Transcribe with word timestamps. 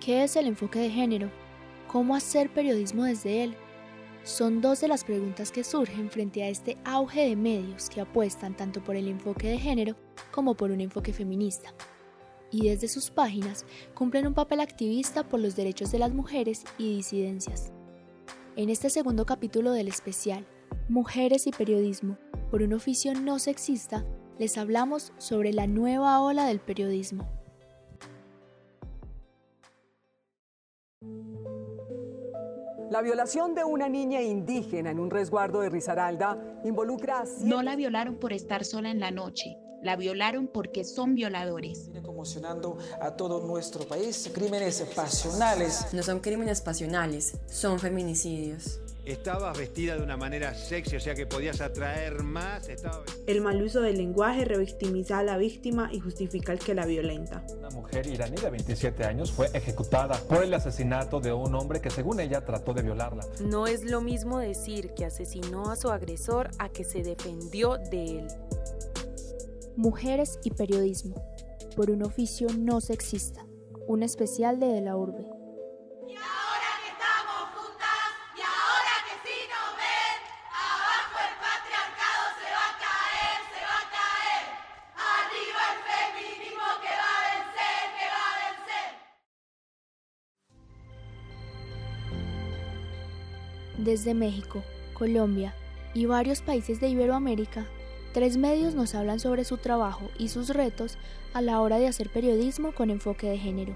¿Qué 0.00 0.24
es 0.24 0.34
el 0.36 0.46
enfoque 0.46 0.78
de 0.78 0.88
género? 0.88 1.30
¿Cómo 1.86 2.16
hacer 2.16 2.48
periodismo 2.50 3.04
desde 3.04 3.44
él? 3.44 3.54
Son 4.24 4.62
dos 4.62 4.80
de 4.80 4.88
las 4.88 5.04
preguntas 5.04 5.52
que 5.52 5.62
surgen 5.62 6.10
frente 6.10 6.42
a 6.42 6.48
este 6.48 6.78
auge 6.84 7.28
de 7.28 7.36
medios 7.36 7.90
que 7.90 8.00
apuestan 8.00 8.56
tanto 8.56 8.82
por 8.82 8.96
el 8.96 9.08
enfoque 9.08 9.48
de 9.48 9.58
género 9.58 9.96
como 10.30 10.54
por 10.54 10.70
un 10.70 10.80
enfoque 10.80 11.12
feminista. 11.12 11.74
Y 12.50 12.66
desde 12.70 12.88
sus 12.88 13.10
páginas 13.10 13.66
cumplen 13.94 14.26
un 14.26 14.32
papel 14.32 14.60
activista 14.60 15.28
por 15.28 15.38
los 15.38 15.54
derechos 15.54 15.92
de 15.92 15.98
las 15.98 16.14
mujeres 16.14 16.64
y 16.78 16.96
disidencias. 16.96 17.70
En 18.56 18.70
este 18.70 18.88
segundo 18.88 19.26
capítulo 19.26 19.72
del 19.72 19.88
especial, 19.88 20.46
Mujeres 20.88 21.46
y 21.46 21.50
Periodismo, 21.50 22.16
por 22.50 22.62
un 22.62 22.72
oficio 22.72 23.12
no 23.12 23.38
sexista, 23.38 24.06
les 24.38 24.56
hablamos 24.56 25.12
sobre 25.18 25.52
la 25.52 25.66
nueva 25.66 26.22
ola 26.22 26.46
del 26.46 26.58
periodismo. 26.58 27.39
La 33.00 33.04
violación 33.04 33.54
de 33.54 33.64
una 33.64 33.88
niña 33.88 34.20
indígena 34.20 34.90
en 34.90 35.00
un 35.00 35.10
resguardo 35.10 35.60
de 35.62 35.70
Risaralda 35.70 36.36
involucra 36.64 37.20
a 37.20 37.24
No 37.40 37.62
la 37.62 37.74
violaron 37.74 38.16
por 38.16 38.34
estar 38.34 38.62
sola 38.62 38.90
en 38.90 39.00
la 39.00 39.10
noche, 39.10 39.56
la 39.82 39.96
violaron 39.96 40.48
porque 40.48 40.84
son 40.84 41.14
violadores. 41.14 41.86
Viene 41.86 42.06
conmocionando 42.06 42.76
a 43.00 43.16
todo 43.16 43.46
nuestro 43.46 43.88
país. 43.88 44.30
Crímenes 44.34 44.82
pasionales. 44.94 45.94
No 45.94 46.02
son 46.02 46.20
crímenes 46.20 46.60
pasionales, 46.60 47.38
son 47.46 47.78
feminicidios. 47.78 48.80
Estabas 49.04 49.58
vestida 49.58 49.96
de 49.96 50.02
una 50.02 50.16
manera 50.16 50.54
sexy, 50.54 50.96
o 50.96 51.00
sea 51.00 51.14
que 51.14 51.26
podías 51.26 51.60
atraer 51.60 52.22
más. 52.22 52.68
El 53.26 53.40
mal 53.40 53.62
uso 53.62 53.80
del 53.80 53.96
lenguaje 53.96 54.44
revictimiza 54.44 55.18
a 55.18 55.22
la 55.22 55.36
víctima 55.36 55.90
y 55.92 56.00
justifica 56.00 56.52
el 56.52 56.58
que 56.58 56.74
la 56.74 56.86
violenta. 56.86 57.44
Una 57.58 57.70
mujer 57.70 58.06
iraní 58.06 58.36
de 58.36 58.50
27 58.50 59.04
años 59.04 59.32
fue 59.32 59.48
ejecutada 59.54 60.16
por 60.28 60.44
el 60.44 60.52
asesinato 60.54 61.20
de 61.20 61.32
un 61.32 61.54
hombre 61.54 61.80
que 61.80 61.90
según 61.90 62.20
ella 62.20 62.44
trató 62.44 62.74
de 62.74 62.82
violarla. 62.82 63.26
No 63.40 63.66
es 63.66 63.84
lo 63.84 64.00
mismo 64.00 64.38
decir 64.38 64.92
que 64.94 65.04
asesinó 65.04 65.70
a 65.70 65.76
su 65.76 65.90
agresor 65.90 66.50
a 66.58 66.68
que 66.68 66.84
se 66.84 67.02
defendió 67.02 67.78
de 67.78 68.18
él. 68.18 68.28
Mujeres 69.76 70.38
y 70.44 70.50
periodismo, 70.50 71.24
por 71.74 71.90
un 71.90 72.02
oficio 72.02 72.48
no 72.58 72.80
sexista, 72.80 73.46
un 73.86 74.02
especial 74.02 74.60
de 74.60 74.66
De 74.66 74.80
la 74.82 74.96
Urbe. 74.96 75.39
Desde 93.80 94.12
México, 94.12 94.62
Colombia 94.92 95.54
y 95.94 96.04
varios 96.04 96.42
países 96.42 96.80
de 96.80 96.90
Iberoamérica, 96.90 97.66
tres 98.12 98.36
medios 98.36 98.74
nos 98.74 98.94
hablan 98.94 99.18
sobre 99.20 99.44
su 99.44 99.56
trabajo 99.56 100.10
y 100.18 100.28
sus 100.28 100.50
retos 100.50 100.98
a 101.32 101.40
la 101.40 101.62
hora 101.62 101.78
de 101.78 101.86
hacer 101.86 102.10
periodismo 102.10 102.74
con 102.74 102.90
enfoque 102.90 103.30
de 103.30 103.38
género. 103.38 103.74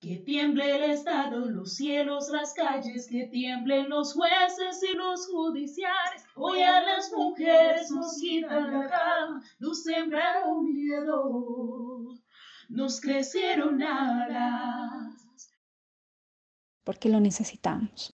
Que 0.00 0.16
tiemble 0.16 0.74
el 0.74 0.90
Estado, 0.90 1.48
los 1.48 1.76
cielos, 1.76 2.30
las 2.30 2.52
calles, 2.52 3.06
que 3.08 3.28
tiemblen 3.28 3.90
los 3.90 4.14
jueces 4.14 4.82
y 4.92 4.96
los 4.96 5.28
judiciales. 5.28 6.24
Hoy 6.34 6.62
a 6.62 6.82
las 6.82 7.12
mujeres 7.12 7.92
nos 7.92 8.18
quitan 8.18 8.72
la 8.72 8.88
cama, 8.88 9.40
nos 9.60 9.84
sembraron 9.84 10.64
miedo, 10.64 12.08
nos 12.68 13.00
crecieron 13.00 13.80
alas 13.80 14.99
porque 16.84 17.08
lo 17.08 17.20
necesitamos, 17.20 18.14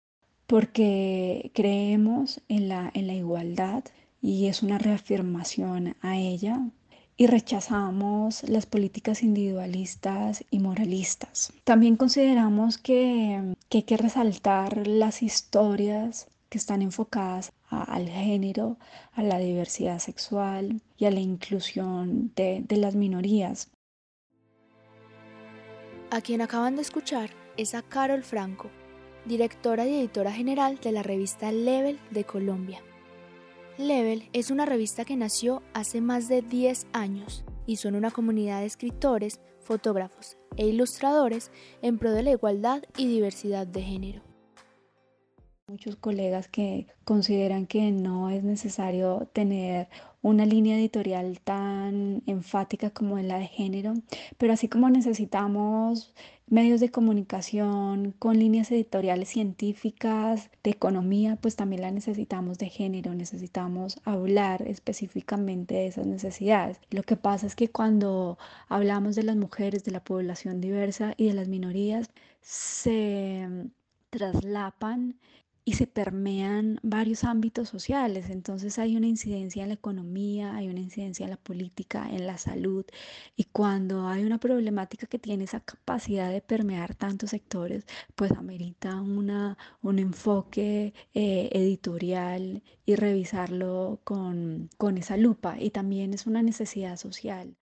porque 0.46 1.50
creemos 1.54 2.40
en 2.48 2.68
la, 2.68 2.90
en 2.94 3.06
la 3.06 3.14
igualdad 3.14 3.84
y 4.20 4.46
es 4.46 4.62
una 4.62 4.78
reafirmación 4.78 5.96
a 6.00 6.16
ella 6.16 6.60
y 7.16 7.26
rechazamos 7.26 8.42
las 8.48 8.66
políticas 8.66 9.22
individualistas 9.22 10.44
y 10.50 10.58
moralistas. 10.58 11.52
También 11.64 11.96
consideramos 11.96 12.78
que, 12.78 13.54
hay 13.70 13.82
que 13.82 13.96
resaltar 13.96 14.86
las 14.86 15.22
historias 15.22 16.28
que 16.48 16.58
están 16.58 16.82
enfocadas 16.82 17.52
al 17.68 18.08
género, 18.08 18.76
a 19.12 19.22
la 19.22 19.38
diversidad 19.38 19.98
sexual 19.98 20.82
y 20.98 21.06
a 21.06 21.10
la 21.10 21.20
inclusión 21.20 22.32
de, 22.36 22.62
de 22.66 22.76
las 22.76 22.94
minorías. 22.94 23.70
A 26.10 26.20
quien 26.20 26.42
acaban 26.42 26.76
de 26.76 26.82
escuchar 26.82 27.41
es 27.56 27.74
a 27.74 27.82
Carol 27.82 28.22
Franco, 28.22 28.70
directora 29.24 29.86
y 29.86 29.94
editora 29.98 30.32
general 30.32 30.78
de 30.78 30.92
la 30.92 31.02
revista 31.02 31.52
Level 31.52 31.98
de 32.10 32.24
Colombia. 32.24 32.80
Level 33.78 34.28
es 34.32 34.50
una 34.50 34.66
revista 34.66 35.04
que 35.04 35.16
nació 35.16 35.62
hace 35.74 36.00
más 36.00 36.28
de 36.28 36.42
10 36.42 36.86
años 36.92 37.44
y 37.66 37.76
son 37.76 37.94
una 37.94 38.10
comunidad 38.10 38.60
de 38.60 38.66
escritores, 38.66 39.40
fotógrafos 39.60 40.36
e 40.56 40.66
ilustradores 40.66 41.50
en 41.80 41.98
pro 41.98 42.12
de 42.12 42.22
la 42.22 42.32
igualdad 42.32 42.82
y 42.96 43.06
diversidad 43.06 43.66
de 43.66 43.82
género. 43.82 44.22
Muchos 45.68 45.96
colegas 45.96 46.48
que 46.48 46.86
consideran 47.04 47.66
que 47.66 47.92
no 47.92 48.28
es 48.28 48.42
necesario 48.42 49.30
tener 49.32 49.88
una 50.22 50.46
línea 50.46 50.76
editorial 50.76 51.40
tan 51.40 52.22
enfática 52.26 52.90
como 52.90 53.18
la 53.18 53.38
de 53.38 53.46
género, 53.46 53.94
pero 54.38 54.52
así 54.52 54.68
como 54.68 54.88
necesitamos 54.88 56.14
medios 56.46 56.80
de 56.80 56.90
comunicación 56.90 58.14
con 58.18 58.38
líneas 58.38 58.70
editoriales 58.70 59.30
científicas, 59.30 60.50
de 60.62 60.70
economía, 60.70 61.36
pues 61.36 61.56
también 61.56 61.82
la 61.82 61.90
necesitamos 61.90 62.58
de 62.58 62.68
género, 62.68 63.14
necesitamos 63.14 64.00
hablar 64.04 64.62
específicamente 64.68 65.74
de 65.74 65.86
esas 65.86 66.06
necesidades. 66.06 66.78
Lo 66.90 67.02
que 67.02 67.16
pasa 67.16 67.46
es 67.46 67.56
que 67.56 67.68
cuando 67.68 68.38
hablamos 68.68 69.16
de 69.16 69.22
las 69.24 69.36
mujeres, 69.36 69.84
de 69.84 69.92
la 69.92 70.04
población 70.04 70.60
diversa 70.60 71.14
y 71.16 71.28
de 71.28 71.34
las 71.34 71.48
minorías, 71.48 72.10
se 72.42 73.48
traslapan 74.10 75.16
y 75.64 75.74
se 75.74 75.86
permean 75.86 76.80
varios 76.82 77.24
ámbitos 77.24 77.68
sociales. 77.68 78.30
Entonces 78.30 78.78
hay 78.78 78.96
una 78.96 79.06
incidencia 79.06 79.62
en 79.62 79.68
la 79.68 79.74
economía, 79.74 80.56
hay 80.56 80.68
una 80.68 80.80
incidencia 80.80 81.24
en 81.24 81.30
la 81.30 81.36
política, 81.36 82.08
en 82.10 82.26
la 82.26 82.36
salud. 82.38 82.84
Y 83.36 83.44
cuando 83.44 84.08
hay 84.08 84.24
una 84.24 84.38
problemática 84.38 85.06
que 85.06 85.18
tiene 85.18 85.44
esa 85.44 85.60
capacidad 85.60 86.30
de 86.30 86.40
permear 86.40 86.94
tantos 86.96 87.30
sectores, 87.30 87.86
pues 88.16 88.32
amerita 88.32 89.00
una, 89.00 89.56
un 89.82 89.98
enfoque 89.98 90.94
eh, 91.14 91.48
editorial 91.52 92.62
y 92.84 92.96
revisarlo 92.96 94.00
con, 94.04 94.68
con 94.78 94.98
esa 94.98 95.16
lupa. 95.16 95.60
Y 95.60 95.70
también 95.70 96.12
es 96.12 96.26
una 96.26 96.42
necesidad 96.42 96.96
social. 96.96 97.56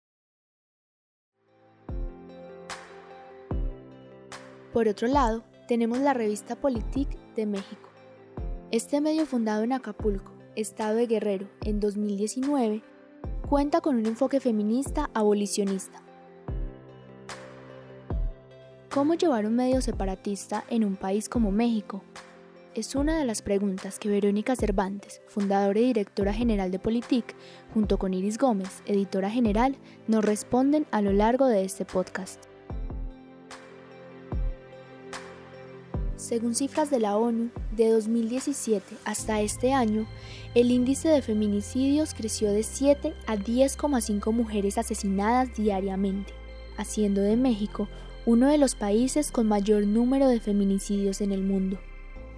Por 4.72 4.86
otro 4.86 5.08
lado, 5.08 5.44
tenemos 5.66 5.98
la 5.98 6.14
revista 6.14 6.54
Politique 6.54 7.18
de 7.34 7.46
México 7.46 7.87
este 8.70 9.00
medio 9.00 9.24
fundado 9.24 9.62
en 9.62 9.72
Acapulco, 9.72 10.30
estado 10.54 10.96
de 10.96 11.06
Guerrero, 11.06 11.48
en 11.62 11.80
2019, 11.80 12.82
cuenta 13.48 13.80
con 13.80 13.96
un 13.96 14.04
enfoque 14.04 14.40
feminista 14.40 15.08
abolicionista. 15.14 16.02
¿Cómo 18.92 19.14
llevar 19.14 19.46
un 19.46 19.56
medio 19.56 19.80
separatista 19.80 20.64
en 20.68 20.84
un 20.84 20.96
país 20.96 21.30
como 21.30 21.50
México? 21.50 22.02
Es 22.74 22.94
una 22.94 23.18
de 23.18 23.24
las 23.24 23.40
preguntas 23.40 23.98
que 23.98 24.10
Verónica 24.10 24.54
Cervantes, 24.54 25.22
fundadora 25.28 25.80
y 25.80 25.86
directora 25.86 26.34
general 26.34 26.70
de 26.70 26.78
Politic, 26.78 27.34
junto 27.72 27.98
con 27.98 28.12
Iris 28.12 28.36
Gómez, 28.36 28.82
editora 28.84 29.30
general, 29.30 29.76
nos 30.08 30.22
responden 30.22 30.86
a 30.90 31.00
lo 31.00 31.12
largo 31.12 31.46
de 31.46 31.64
este 31.64 31.86
podcast. 31.86 32.44
Según 36.16 36.54
cifras 36.54 36.90
de 36.90 37.00
la 37.00 37.16
ONU, 37.16 37.50
de 37.78 37.90
2017 37.92 38.96
hasta 39.04 39.40
este 39.40 39.72
año, 39.72 40.06
el 40.54 40.70
índice 40.72 41.08
de 41.08 41.22
feminicidios 41.22 42.12
creció 42.12 42.50
de 42.52 42.64
7 42.64 43.14
a 43.26 43.36
10,5 43.36 44.32
mujeres 44.32 44.78
asesinadas 44.78 45.56
diariamente, 45.56 46.32
haciendo 46.76 47.22
de 47.22 47.36
México 47.36 47.88
uno 48.26 48.48
de 48.48 48.58
los 48.58 48.74
países 48.74 49.30
con 49.30 49.46
mayor 49.46 49.86
número 49.86 50.28
de 50.28 50.40
feminicidios 50.40 51.20
en 51.20 51.32
el 51.32 51.42
mundo. 51.42 51.78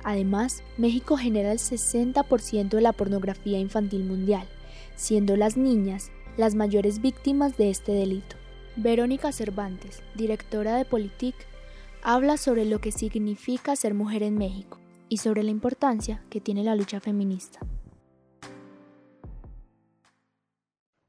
Además, 0.04 0.62
México 0.76 1.16
genera 1.16 1.52
el 1.52 1.58
60% 1.58 2.68
de 2.68 2.80
la 2.80 2.92
pornografía 2.92 3.58
infantil 3.58 4.04
mundial, 4.04 4.46
siendo 4.94 5.36
las 5.36 5.56
niñas 5.56 6.12
las 6.36 6.54
mayores 6.54 7.00
víctimas 7.00 7.56
de 7.56 7.70
este 7.70 7.92
delito. 7.92 8.36
Verónica 8.76 9.32
Cervantes, 9.32 10.02
directora 10.14 10.76
de 10.76 10.84
Politic, 10.84 11.34
habla 12.02 12.36
sobre 12.36 12.66
lo 12.66 12.80
que 12.80 12.92
significa 12.92 13.74
ser 13.74 13.94
mujer 13.94 14.22
en 14.22 14.38
México 14.38 14.79
y 15.10 15.18
sobre 15.18 15.42
la 15.42 15.50
importancia 15.50 16.22
que 16.30 16.40
tiene 16.40 16.64
la 16.64 16.76
lucha 16.76 17.00
feminista. 17.00 17.58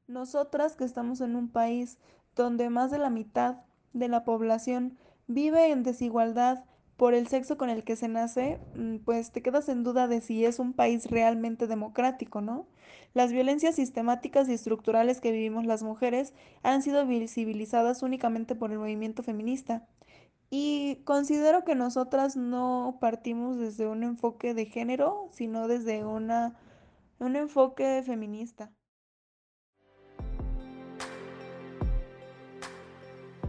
Nosotras 0.08 0.76
que 0.76 0.84
estamos 0.84 1.22
en 1.22 1.36
un 1.36 1.48
país 1.48 1.96
donde 2.36 2.68
más 2.68 2.90
de 2.90 2.98
la 2.98 3.08
mitad 3.08 3.60
de 3.94 4.08
la 4.08 4.24
población 4.24 4.98
vive 5.28 5.70
en 5.70 5.84
desigualdad 5.84 6.64
por 6.96 7.14
el 7.14 7.28
sexo 7.28 7.56
con 7.56 7.70
el 7.70 7.84
que 7.84 7.96
se 7.96 8.08
nace, 8.08 8.58
mm, 8.74 8.98
pues 8.98 9.30
te 9.30 9.40
quedas 9.40 9.68
en 9.68 9.84
duda 9.84 10.08
de 10.08 10.20
si 10.20 10.44
es 10.44 10.58
un 10.58 10.72
país 10.72 11.06
realmente 11.06 11.66
democrático, 11.66 12.40
¿no? 12.40 12.66
Las 13.14 13.32
violencias 13.32 13.76
sistemáticas 13.76 14.48
y 14.48 14.52
estructurales 14.52 15.20
que 15.20 15.32
vivimos 15.32 15.64
las 15.64 15.82
mujeres 15.82 16.34
han 16.62 16.82
sido 16.82 17.06
visibilizadas 17.06 18.02
únicamente 18.02 18.54
por 18.54 18.72
el 18.72 18.78
movimiento 18.78 19.22
feminista. 19.22 19.86
Y 20.54 20.96
considero 21.04 21.64
que 21.64 21.74
nosotras 21.74 22.36
no 22.36 22.98
partimos 23.00 23.56
desde 23.56 23.86
un 23.86 24.02
enfoque 24.02 24.52
de 24.52 24.66
género, 24.66 25.30
sino 25.32 25.66
desde 25.66 26.04
una, 26.04 26.58
un 27.18 27.36
enfoque 27.36 28.02
feminista. 28.04 28.70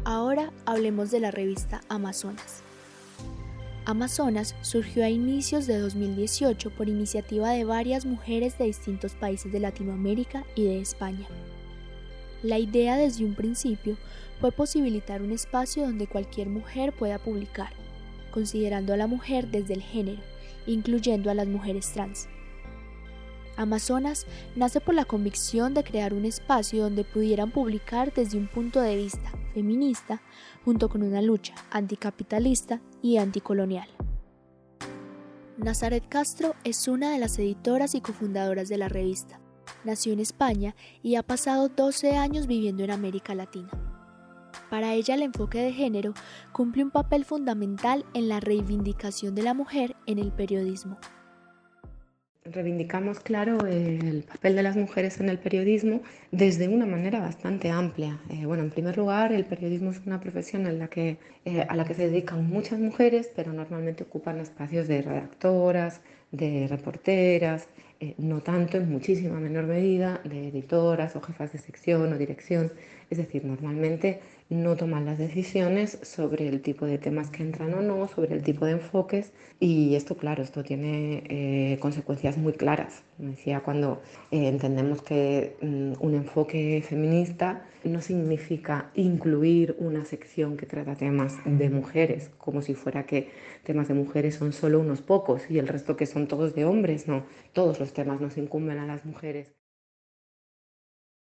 Ahora 0.05 0.53
hablemos 0.65 1.11
de 1.11 1.19
la 1.19 1.31
revista 1.31 1.81
Amazonas. 1.89 2.63
Amazonas 3.85 4.55
surgió 4.61 5.03
a 5.03 5.09
inicios 5.09 5.67
de 5.67 5.79
2018 5.79 6.69
por 6.69 6.87
iniciativa 6.87 7.51
de 7.51 7.65
varias 7.65 8.05
mujeres 8.05 8.57
de 8.57 8.63
distintos 8.63 9.13
países 9.15 9.51
de 9.51 9.59
Latinoamérica 9.59 10.45
y 10.55 10.63
de 10.63 10.79
España. 10.79 11.27
La 12.43 12.59
idea 12.59 12.95
desde 12.95 13.25
un 13.25 13.35
principio 13.35 13.97
fue 14.43 14.51
posibilitar 14.51 15.21
un 15.21 15.31
espacio 15.31 15.83
donde 15.83 16.05
cualquier 16.05 16.49
mujer 16.49 16.91
pueda 16.91 17.17
publicar, 17.17 17.71
considerando 18.29 18.93
a 18.93 18.97
la 18.97 19.07
mujer 19.07 19.47
desde 19.47 19.73
el 19.73 19.81
género, 19.81 20.21
incluyendo 20.67 21.31
a 21.31 21.33
las 21.33 21.47
mujeres 21.47 21.93
trans. 21.93 22.27
Amazonas 23.55 24.25
nace 24.57 24.81
por 24.81 24.95
la 24.95 25.05
convicción 25.05 25.73
de 25.73 25.85
crear 25.85 26.13
un 26.13 26.25
espacio 26.25 26.83
donde 26.83 27.05
pudieran 27.05 27.51
publicar 27.51 28.13
desde 28.13 28.37
un 28.37 28.49
punto 28.49 28.81
de 28.81 28.97
vista 28.97 29.31
feminista 29.53 30.21
junto 30.65 30.89
con 30.89 31.03
una 31.03 31.21
lucha 31.21 31.55
anticapitalista 31.71 32.81
y 33.01 33.19
anticolonial. 33.19 33.87
Nazaret 35.57 36.03
Castro 36.09 36.53
es 36.65 36.89
una 36.89 37.13
de 37.13 37.19
las 37.19 37.39
editoras 37.39 37.95
y 37.95 38.01
cofundadoras 38.01 38.67
de 38.67 38.77
la 38.77 38.89
revista. 38.89 39.39
Nació 39.85 40.11
en 40.11 40.19
España 40.19 40.75
y 41.01 41.15
ha 41.15 41.23
pasado 41.23 41.69
12 41.69 42.17
años 42.17 42.45
viviendo 42.45 42.83
en 42.83 42.91
América 42.91 43.35
Latina. 43.35 43.92
Para 44.73 44.95
ella 44.95 45.13
el 45.13 45.21
enfoque 45.21 45.59
de 45.59 45.71
género 45.71 46.15
cumple 46.51 46.83
un 46.83 46.89
papel 46.89 47.25
fundamental 47.25 48.05
en 48.15 48.27
la 48.27 48.39
reivindicación 48.39 49.35
de 49.35 49.43
la 49.43 49.53
mujer 49.53 49.95
en 50.07 50.17
el 50.17 50.31
periodismo 50.31 50.97
reivindicamos, 52.45 53.19
claro, 53.19 53.65
el 53.65 54.23
papel 54.23 54.55
de 54.55 54.63
las 54.63 54.75
mujeres 54.75 55.19
en 55.19 55.29
el 55.29 55.39
periodismo 55.39 56.01
desde 56.31 56.67
una 56.67 56.85
manera 56.85 57.19
bastante 57.19 57.69
amplia. 57.69 58.19
Eh, 58.29 58.45
bueno, 58.45 58.63
en 58.63 58.69
primer 58.69 58.97
lugar, 58.97 59.31
el 59.31 59.45
periodismo 59.45 59.91
es 59.91 60.01
una 60.05 60.19
profesión 60.19 60.67
en 60.67 60.79
la 60.79 60.87
que, 60.87 61.17
eh, 61.45 61.65
a 61.67 61.75
la 61.75 61.85
que 61.85 61.93
se 61.93 62.07
dedican 62.07 62.47
muchas 62.47 62.79
mujeres, 62.79 63.31
pero 63.35 63.53
normalmente 63.53 64.03
ocupan 64.03 64.39
espacios 64.39 64.87
de 64.87 65.01
redactoras, 65.01 66.01
de 66.31 66.67
reporteras, 66.67 67.69
eh, 67.99 68.15
no 68.17 68.41
tanto, 68.41 68.77
en 68.77 68.91
muchísima 68.91 69.39
menor 69.39 69.65
medida, 69.65 70.19
de 70.25 70.49
editoras 70.49 71.15
o 71.15 71.21
jefas 71.21 71.53
de 71.53 71.59
sección 71.59 72.11
o 72.11 72.17
dirección. 72.17 72.71
Es 73.09 73.17
decir, 73.17 73.45
normalmente 73.45 74.19
no 74.53 74.75
toman 74.75 75.05
las 75.05 75.17
decisiones 75.17 75.99
sobre 76.03 76.47
el 76.47 76.61
tipo 76.61 76.85
de 76.85 76.97
temas 76.97 77.29
que 77.29 77.43
entran 77.43 77.73
o 77.73 77.81
no, 77.81 78.07
sobre 78.07 78.35
el 78.35 78.43
tipo 78.43 78.65
de 78.65 78.73
enfoques 78.73 79.33
y 79.59 79.95
esto, 79.95 80.15
claro, 80.17 80.43
esto 80.43 80.63
tiene 80.63 81.23
eh, 81.27 81.77
consecuencias 81.79 82.37
muy 82.37 82.53
claras. 82.53 83.03
Me 83.17 83.31
decía 83.31 83.61
cuando 83.61 84.01
eh, 84.31 84.47
entendemos 84.47 85.01
que 85.01 85.57
mm, 85.61 85.93
un 85.99 86.15
enfoque 86.15 86.83
feminista 86.87 87.65
no 87.83 88.01
significa 88.01 88.91
incluir 88.95 89.75
una 89.79 90.05
sección 90.05 90.57
que 90.57 90.65
trata 90.65 90.95
temas 90.95 91.37
de 91.45 91.69
mujeres, 91.69 92.31
como 92.37 92.61
si 92.61 92.73
fuera 92.75 93.05
que 93.05 93.31
temas 93.63 93.87
de 93.87 93.93
mujeres 93.95 94.35
son 94.35 94.53
solo 94.53 94.79
unos 94.79 95.01
pocos 95.01 95.49
y 95.49 95.59
el 95.59 95.67
resto 95.67 95.97
que 95.97 96.05
son 96.05 96.27
todos 96.27 96.55
de 96.55 96.65
hombres, 96.65 97.07
no, 97.07 97.25
todos 97.53 97.79
los 97.79 97.93
temas 97.93 98.21
nos 98.21 98.37
incumben 98.37 98.77
a 98.79 98.85
las 98.85 99.05
mujeres. 99.05 99.62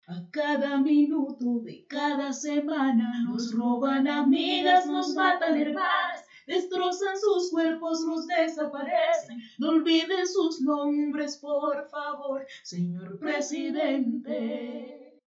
A 0.05 0.21
cada 0.31 0.79
minuto 0.79 1.61
de 1.61 1.85
cada 1.87 2.33
semana 2.33 3.23
nos 3.23 3.53
roban 3.53 4.05
amigas, 4.05 4.85
nos 4.85 5.15
matan 5.15 5.55
hermanas, 5.55 6.25
destrozan 6.45 7.17
sus 7.17 7.51
cuerpos, 7.51 8.01
los 8.05 8.27
desaparecen. 8.27 9.41
No 9.59 9.69
olviden 9.69 10.27
sus 10.27 10.59
nombres, 10.59 11.37
por 11.37 11.87
favor, 11.87 12.45
señor 12.63 13.17
presidente. 13.17 15.21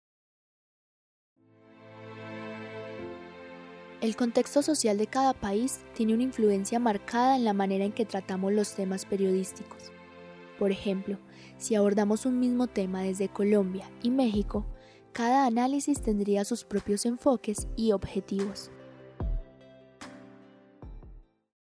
El 4.02 4.14
contexto 4.14 4.61
social 4.61 4.99
de 4.99 5.06
cada 5.06 5.32
país 5.32 5.81
tiene 5.94 6.12
una 6.12 6.25
influencia 6.25 6.78
marcada 6.78 7.37
en 7.37 7.46
la 7.46 7.55
manera 7.55 7.87
en 7.87 7.93
que 7.93 8.05
tratamos 8.05 8.52
los 8.52 8.75
temas 8.75 9.06
periodísticos. 9.06 9.90
Por 10.58 10.70
ejemplo, 10.70 11.19
si 11.58 11.75
abordamos 11.75 12.26
un 12.26 12.38
mismo 12.38 12.67
tema 12.67 13.03
desde 13.03 13.29
Colombia 13.29 13.91
y 14.03 14.11
México, 14.11 14.67
cada 15.12 15.47
análisis 15.47 16.03
tendría 16.03 16.44
sus 16.44 16.64
propios 16.64 17.06
enfoques 17.06 17.69
y 17.76 17.93
objetivos. 17.93 18.70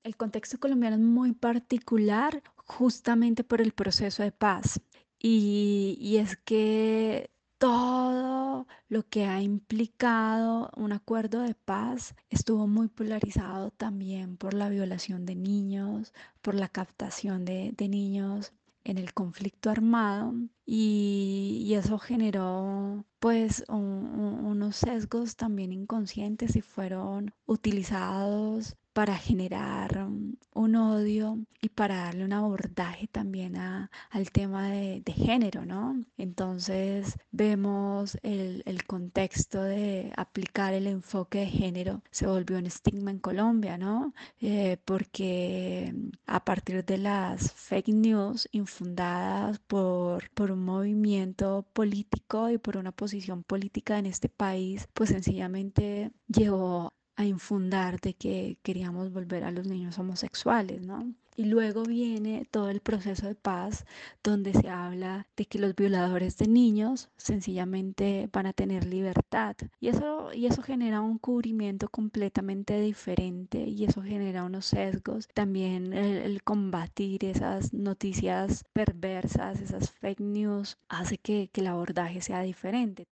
El 0.04 0.16
contexto 0.16 0.58
colombiano 0.58 0.96
es 0.96 1.02
muy 1.02 1.32
particular 1.32 2.42
justamente 2.66 3.44
por 3.44 3.60
el 3.60 3.72
proceso 3.72 4.22
de 4.22 4.32
paz. 4.32 4.80
Y, 5.18 6.16
es 6.18 6.36
que 6.36 7.30
todo 7.58 8.66
lo 8.88 9.02
que 9.08 9.24
ha 9.24 9.40
implicado 9.40 10.70
un 10.76 10.92
acuerdo 10.92 11.40
de 11.40 11.54
paz 11.54 12.14
estuvo 12.28 12.66
muy 12.66 12.88
polarizado 12.88 13.70
también 13.70 14.36
por 14.36 14.52
la 14.54 14.68
violación 14.68 15.24
de 15.24 15.34
niños, 15.34 16.12
por 16.42 16.54
la 16.54 16.68
captación 16.68 17.44
de, 17.44 17.74
niños 17.88 18.52
en 18.86 18.98
el 18.98 19.12
conflicto 19.12 19.68
armado 19.68 20.32
y, 20.64 21.74
eso 21.74 21.98
generó 21.98 23.04
pues 23.18 23.64
unos 23.68 24.76
sesgos 24.76 25.36
también 25.36 25.72
inconscientes 25.72 26.56
y 26.56 26.62
fueron 26.62 27.34
utilizados 27.44 28.76
para 28.96 29.18
generar 29.18 30.08
un 30.54 30.74
odio 30.76 31.38
y 31.60 31.68
para 31.68 31.96
darle 31.96 32.24
un 32.24 32.32
abordaje 32.32 33.06
también 33.08 33.54
al 33.58 34.30
tema 34.32 34.70
de, 34.70 35.02
género, 35.14 35.66
¿no? 35.66 36.02
Entonces 36.16 37.18
vemos 37.30 38.16
el, 38.22 38.62
contexto 38.86 39.62
de 39.62 40.14
aplicar 40.16 40.72
el 40.72 40.86
enfoque 40.86 41.40
de 41.40 41.46
género 41.46 42.02
se 42.10 42.26
volvió 42.26 42.56
un 42.56 42.64
estigma 42.64 43.10
en 43.10 43.18
Colombia, 43.18 43.76
¿no? 43.76 44.14
Eh, 44.40 44.78
porque 44.86 45.94
a 46.26 46.42
partir 46.42 46.82
de 46.86 46.96
las 46.96 47.52
fake 47.52 47.88
news 47.88 48.48
infundadas 48.50 49.58
por, 49.58 50.30
por 50.30 50.50
un 50.50 50.64
movimiento 50.64 51.66
político 51.74 52.48
y 52.48 52.56
por 52.56 52.78
una 52.78 52.92
posición 52.92 53.42
política 53.42 53.98
en 53.98 54.06
este 54.06 54.30
país, 54.30 54.88
pues 54.94 55.10
sencillamente 55.10 56.12
llevó 56.28 56.94
a 57.16 57.24
infundar 57.24 58.00
de 58.00 58.14
que 58.14 58.58
queríamos 58.62 59.12
volver 59.12 59.44
a 59.44 59.50
los 59.50 59.66
niños 59.66 59.98
homosexuales, 59.98 60.82
¿no? 60.86 61.14
Y 61.38 61.44
luego 61.44 61.82
viene 61.82 62.46
todo 62.50 62.70
el 62.70 62.80
proceso 62.80 63.26
de 63.26 63.34
paz 63.34 63.84
donde 64.24 64.54
se 64.54 64.70
habla 64.70 65.26
de 65.36 65.44
que 65.44 65.58
los 65.58 65.76
violadores 65.76 66.38
de 66.38 66.48
niños 66.48 67.10
sencillamente 67.18 68.30
van 68.32 68.46
a 68.46 68.54
tener 68.54 68.86
libertad. 68.86 69.54
Y 69.78 69.88
eso, 69.88 70.32
y 70.32 70.46
eso 70.46 70.62
genera 70.62 71.02
un 71.02 71.18
cubrimiento 71.18 71.90
completamente 71.90 72.80
diferente 72.80 73.58
y 73.58 73.84
eso 73.84 74.02
genera 74.02 74.44
unos 74.44 74.64
sesgos. 74.64 75.28
También 75.34 75.92
el, 75.92 76.42
combatir 76.42 77.26
esas 77.26 77.74
noticias 77.74 78.64
perversas, 78.72 79.60
esas 79.60 79.90
fake 79.90 80.20
news, 80.20 80.78
hace 80.88 81.18
que, 81.18 81.50
que 81.52 81.60
el 81.60 81.66
abordaje 81.66 82.22
sea 82.22 82.40
diferente. 82.40 83.06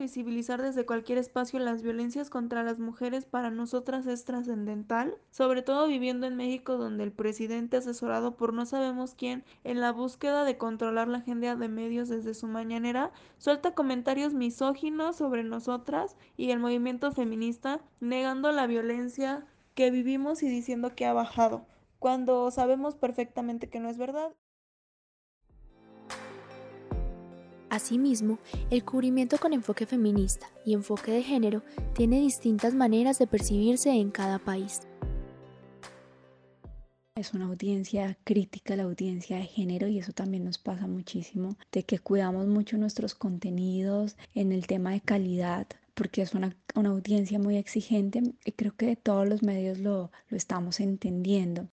Visibilizar 0.00 0.60
desde 0.60 0.86
cualquier 0.86 1.18
espacio 1.18 1.60
las 1.60 1.82
violencias 1.82 2.28
contra 2.28 2.64
las 2.64 2.80
mujeres 2.80 3.26
para 3.26 3.52
nosotras 3.52 4.06
es 4.06 4.24
trascendental, 4.24 5.16
sobre 5.30 5.62
todo 5.62 5.86
viviendo 5.86 6.26
en 6.26 6.34
México 6.34 6.76
donde 6.76 7.04
el 7.04 7.12
presidente 7.12 7.76
asesorado 7.76 8.36
por 8.36 8.52
no 8.52 8.66
sabemos 8.66 9.14
quién 9.14 9.44
en 9.62 9.80
la 9.80 9.92
búsqueda 9.92 10.42
de 10.42 10.58
controlar 10.58 11.06
la 11.06 11.18
agenda 11.18 11.54
de 11.54 11.68
medios 11.68 12.08
desde 12.08 12.34
su 12.34 12.48
mañanera 12.48 13.12
suelta 13.38 13.76
comentarios 13.76 14.34
misóginos 14.34 15.14
sobre 15.14 15.44
nosotras 15.44 16.16
y 16.36 16.50
el 16.50 16.58
movimiento 16.58 17.12
feminista 17.12 17.80
negando 18.00 18.50
la 18.50 18.66
violencia 18.66 19.46
que 19.76 19.92
vivimos 19.92 20.42
y 20.42 20.48
diciendo 20.48 20.96
que 20.96 21.06
ha 21.06 21.12
bajado, 21.12 21.66
cuando 22.00 22.50
sabemos 22.50 22.96
perfectamente 22.96 23.70
que 23.70 23.78
no 23.78 23.88
es 23.88 23.96
verdad. 23.96 24.32
Asimismo, 27.74 28.38
el 28.70 28.84
cubrimiento 28.84 29.36
con 29.38 29.52
enfoque 29.52 29.84
feminista 29.84 30.46
y 30.64 30.74
enfoque 30.74 31.10
de 31.10 31.24
género 31.24 31.64
tiene 31.92 32.20
distintas 32.20 32.72
maneras 32.72 33.18
de 33.18 33.26
percibirse 33.26 33.90
en 33.90 34.12
cada 34.12 34.38
país. 34.38 34.82
Es 37.16 37.34
una 37.34 37.46
audiencia 37.46 38.16
crítica, 38.22 38.76
la 38.76 38.84
audiencia 38.84 39.38
de 39.38 39.46
género, 39.46 39.88
y 39.88 39.98
eso 39.98 40.12
también 40.12 40.44
nos 40.44 40.58
pasa 40.58 40.86
muchísimo, 40.86 41.56
de 41.72 41.82
que 41.82 41.98
cuidamos 41.98 42.46
mucho 42.46 42.78
nuestros 42.78 43.16
contenidos 43.16 44.16
en 44.36 44.52
el 44.52 44.68
tema 44.68 44.92
de 44.92 45.00
calidad 45.00 45.66
porque 45.94 46.22
es 46.22 46.34
una, 46.34 46.56
audiencia 46.76 47.40
muy 47.40 47.56
exigente 47.56 48.22
y 48.44 48.52
creo 48.52 48.76
que 48.76 48.94
todos 48.94 49.28
los 49.28 49.42
medios 49.42 49.78
lo, 49.78 50.12
lo 50.28 50.36
estamos 50.36 50.78
entendiendo 50.78 51.68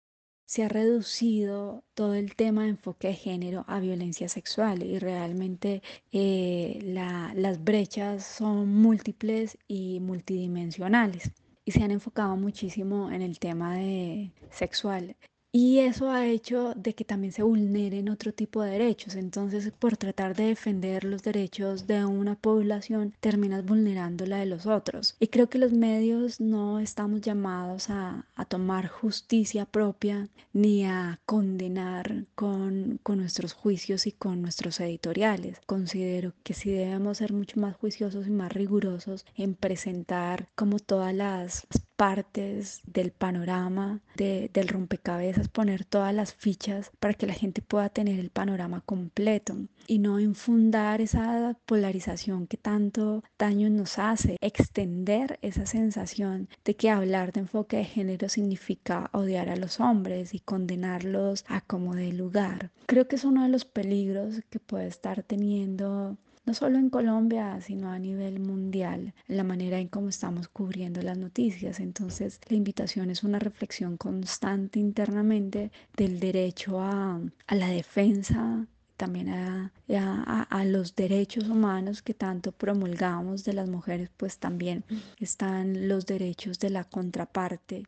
se 0.51 0.65
ha 0.65 0.69
reducido 0.69 1.85
todo 1.95 2.15
el 2.15 2.35
tema 2.35 2.65
de 2.65 2.71
enfoque 2.71 3.07
de 3.07 3.15
género 3.15 3.65
a 3.69 3.79
violencia 3.79 4.29
sexual 4.29 4.83
y 4.83 4.99
realmente 4.99 5.81
eh, 6.11 6.81
las 6.83 7.63
brechas 7.63 8.25
son 8.25 8.67
múltiples 8.67 9.57
y 9.69 10.01
multidimensionales 10.01 11.31
y 11.65 11.71
se 11.71 11.85
han 11.85 11.93
enfocado 11.93 12.35
muchísimo 12.35 13.13
en 13.13 13.23
el 13.23 13.39
tema 13.39 13.77
de 13.77 14.33
sexual 14.51 15.15
y 15.53 15.79
eso 15.79 16.11
ha 16.11 16.27
hecho 16.27 16.75
de 16.77 16.95
que 16.95 17.05
también 17.05 17.33
se 17.33 17.43
vulneren 17.43 18.09
otro 18.09 18.33
tipo 18.33 18.63
de 18.63 18.73
derechos. 18.73 19.17
Entonces, 19.17 19.73
por 19.77 19.97
tratar 19.97 20.37
de 20.37 20.45
defender 20.45 21.05
los 21.05 21.23
derechos 21.23 21.87
de 21.87 22.05
una 22.05 22.37
población, 22.37 23.15
terminas 23.21 23.65
vulnerando 23.65 24.27
la 24.27 24.39
de 24.39 24.47
los 24.47 24.67
otros. 24.67 25.17
Y 25.19 25.29
creo 25.29 25.49
que 25.49 25.59
los 25.59 25.73
medios 25.73 26.41
no 26.41 26.79
estamos 26.79 27.21
llamados 27.21 27.91
a, 27.91 28.27
tomar 28.49 28.89
justicia 28.89 29.65
propia 29.65 30.29
ni 30.53 30.85
a 30.85 31.21
condenar 31.25 32.25
con, 32.35 32.99
con 33.03 33.19
nuestros 33.19 33.53
juicios 33.53 34.07
y 34.07 34.13
con 34.13 34.43
nuestros 34.43 34.81
editoriales. 34.81 35.61
Considero 35.67 36.33
que 36.43 36.55
sí 36.55 36.71
debemos 36.71 37.19
ser 37.19 37.33
mucho 37.33 37.61
más 37.61 37.77
juiciosos 37.77 38.27
y 38.27 38.31
más 38.31 38.53
rigurosos 38.53 39.25
en 39.37 39.55
presentar 39.55 40.49
como 40.57 40.79
todas 40.81 41.15
las 41.15 41.67
partes 42.01 42.81
del 42.87 43.11
panorama 43.11 44.01
del 44.17 44.69
rompecabezas, 44.69 45.49
poner 45.49 45.85
todas 45.85 46.15
las 46.15 46.33
fichas 46.33 46.91
para 46.99 47.13
que 47.13 47.27
la 47.27 47.35
gente 47.35 47.61
pueda 47.61 47.91
tener 47.91 48.19
el 48.19 48.31
panorama 48.31 48.81
completo 48.81 49.55
y 49.87 49.99
no 49.99 50.19
infundar 50.19 51.03
esa 51.03 51.59
polarización 51.67 52.47
que 52.47 52.57
tanto 52.57 53.23
daño 53.39 53.69
nos 53.69 53.99
hace, 53.99 54.39
extender 54.41 55.39
esa 55.43 55.67
sensación 55.67 56.49
de 56.65 56.75
que 56.75 56.89
hablar 56.89 57.33
de 57.33 57.41
enfoque 57.41 57.77
de 57.77 57.85
género 57.85 58.31
significa 58.31 59.11
odiar 59.13 59.51
a 59.51 59.57
los 59.57 59.79
hombres 59.79 60.33
y 60.33 60.41
condenarlos 60.41 61.45
a 61.49 61.61
como 61.61 61.95
de 61.95 62.15
lugar. 62.15 62.71
Creo 62.87 63.09
que 63.09 63.17
es 63.17 63.25
uno 63.25 63.43
de 63.43 63.51
los 63.51 63.67
peligros 63.67 64.41
que 64.49 64.59
puede 64.59 64.87
estar 64.87 65.23
teniendo 65.23 66.17
no 66.51 66.55
solo 66.55 66.79
en 66.79 66.91
Colombia, 66.91 67.61
sino 67.61 67.93
a 67.93 67.99
nivel 68.01 68.41
mundial, 68.41 69.15
la 69.29 69.45
manera 69.45 69.79
en 69.79 69.87
cómo 69.87 70.09
estamos 70.09 70.49
cubriendo 70.49 71.01
las 71.01 71.17
noticias. 71.17 71.79
Entonces, 71.79 72.41
la 72.49 72.57
invitación 72.57 73.09
es 73.09 73.23
una 73.23 73.39
reflexión 73.39 73.97
constante 73.97 74.81
internamente 74.81 75.71
del 75.97 76.19
derecho 76.19 76.81
a, 76.81 77.21
la 77.51 77.69
defensa 77.69 78.67
también 78.97 79.29
a, 79.29 79.71
a, 79.87 80.65
los 80.65 80.97
derechos 80.97 81.49
humanos 81.49 82.03
que 82.03 82.15
tanto 82.15 82.51
promulgamos 82.51 83.45
de 83.45 83.53
las 83.53 83.71
mujeres, 83.71 84.11
pues 84.17 84.39
también 84.39 84.83
están 85.21 85.87
los 85.87 86.05
derechos 86.05 86.59
de 86.59 86.71
la 86.71 86.83
contraparte. 86.83 87.85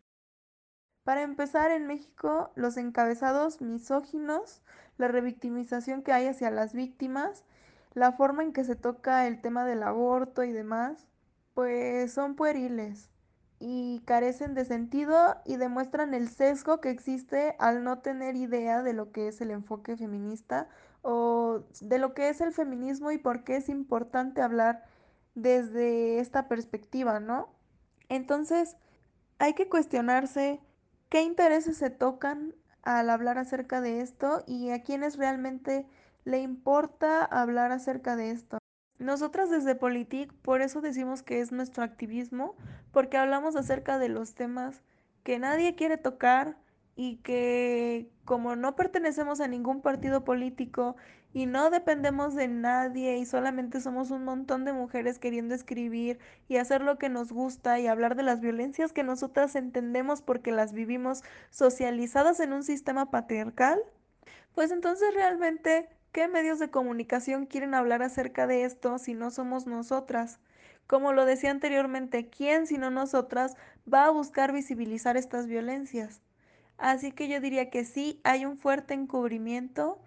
Para 1.03 1.23
empezar, 1.23 1.73
en 1.73 1.89
México, 1.89 2.53
los 2.55 2.77
encabezados 2.77 3.61
misóginos, 3.61 4.63
la 4.99 5.09
revictimización 5.09 6.03
que 6.03 6.13
hay 6.13 6.29
hacia 6.29 6.53
las 6.53 6.75
víctimas, 6.75 7.45
la 7.95 8.13
forma 8.13 8.43
en 8.43 8.53
que 8.53 8.65
se 8.65 8.77
toca 8.77 9.27
el 9.27 9.41
tema 9.41 9.65
del 9.65 9.83
aborto 9.83 10.45
y 10.45 10.53
demás, 10.53 11.07
pues 11.55 12.13
son 12.13 12.35
pueriles 12.35 13.11
y 13.59 14.01
carecen 14.07 14.55
de 14.55 14.65
sentido 14.65 15.37
y 15.45 15.57
demuestran 15.57 16.15
el 16.15 16.29
sesgo 16.29 16.81
que 16.81 16.91
existe 16.91 17.55
al 17.59 17.85
no 17.85 18.01
tener 18.01 18.35
idea 18.35 18.83
de 18.83 18.93
lo 18.93 19.13
que 19.13 19.29
es 19.29 19.41
el 19.41 19.51
enfoque 19.51 19.97
feminista 19.97 20.69
o 21.03 21.65
de 21.81 21.99
lo 21.99 22.15
que 22.15 22.29
es 22.29 22.41
el 22.41 22.53
feminismo 22.53 23.13
y 23.13 23.19
por 23.19 23.45
qué 23.45 23.57
es 23.57 23.69
importante 23.69 24.43
hablar 24.43 24.85
desde 25.35 26.19
esta 26.19 26.49
perspectiva, 26.49 27.21
¿no? 27.21 27.51
Entonces, 28.09 28.77
hay 29.39 29.55
que 29.55 29.69
cuestionarse 29.69 30.61
qué 31.09 31.23
intereses 31.23 31.77
se 31.77 31.91
tocan 31.91 32.55
al 32.83 33.11
hablar 33.11 33.39
acerca 33.39 33.81
de 33.81 34.01
esto 34.01 34.43
y 34.47 34.71
a 34.71 34.83
quiénes 34.83 35.17
realmente 35.17 35.87
le 36.25 36.41
importa 36.41 37.25
hablar 37.25 37.73
acerca 37.73 38.17
de 38.17 38.31
esto. 38.31 38.59
Nosotras 38.99 39.51
desde 39.51 39.75
Politic 39.75 40.33
por 40.43 40.63
eso 40.63 40.81
decimos 40.81 41.23
que 41.23 41.41
es 41.41 41.51
nuestro 41.51 41.83
activismo, 41.83 42.55
porque 42.93 43.17
hablamos 43.17 43.57
acerca 43.57 43.99
de 43.99 44.09
los 44.09 44.35
temas 44.35 44.83
que 45.25 45.39
nadie 45.39 45.75
quiere 45.75 45.97
tocar 45.97 46.57
y 46.95 47.17
que 47.19 48.11
como 48.25 48.55
no 48.55 48.77
pertenecemos 48.77 49.41
a 49.41 49.49
ningún 49.49 49.81
partido 49.81 50.25
político 50.25 50.97
y 51.33 51.47
no 51.47 51.71
dependemos 51.71 52.35
de 52.35 52.49
nadie 52.49 53.17
y 53.17 53.25
solamente 53.25 53.81
somos 53.81 54.11
un 54.11 54.25
montón 54.25 54.65
de 54.65 54.75
mujeres 54.75 55.19
queriendo 55.19 55.55
escribir 55.55 56.19
y 56.49 56.57
hacer 56.57 56.83
lo 56.83 56.99
que 56.99 57.09
nos 57.09 57.33
gusta 57.33 57.81
y 57.81 57.87
hablar 57.87 58.17
de 58.17 58.23
las 58.23 58.41
violencias 58.41 58.93
que 58.93 59.03
nosotras 59.03 59.57
entendemos 59.57 60.21
porque 60.21 60.53
las 60.53 60.73
vivimos 60.73 61.23
socializadas 61.51 62.39
en 62.41 62.53
un 62.53 62.63
sistema 62.63 63.11
patriarcal, 63.11 63.81
pues 64.55 64.71
entonces 64.71 65.15
realmente 65.15 65.89
¿Qué 66.13 66.29
medios 66.29 66.59
de 66.59 66.71
comunicación 66.71 67.47
quieren 67.47 67.73
hablar 67.73 68.03
acerca 68.03 68.47
de 68.47 68.65
esto 68.65 68.99
si 68.99 69.15
no 69.15 69.31
somos 69.31 69.67
nosotras? 69.67 70.41
Como 70.87 71.15
lo 71.15 71.25
decía 71.25 71.51
anteriormente, 71.51 72.29
¿quién 72.29 72.67
sino 72.67 72.91
nosotras 72.91 73.57
va 73.91 74.05
a 74.05 74.11
buscar 74.11 74.53
visibilizar 74.53 75.17
estas 75.17 75.47
violencias? 75.47 76.21
Así 76.77 77.13
que 77.13 77.29
yo 77.29 77.41
diría 77.41 77.71
que 77.71 77.87
sí, 77.87 78.21
hay 78.25 78.45
un 78.45 78.59
fuerte 78.59 78.93
encubrimiento 78.93 80.03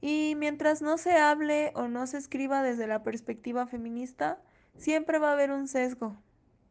y 0.00 0.34
mientras 0.36 0.80
no 0.80 0.96
se 0.96 1.16
hable 1.16 1.72
o 1.74 1.88
no 1.88 2.06
se 2.06 2.18
escriba 2.18 2.62
desde 2.62 2.86
la 2.86 3.02
perspectiva 3.02 3.66
feminista, 3.66 4.40
siempre 4.76 5.18
va 5.18 5.30
a 5.30 5.32
haber 5.32 5.50
un 5.50 5.66
sesgo 5.66 6.16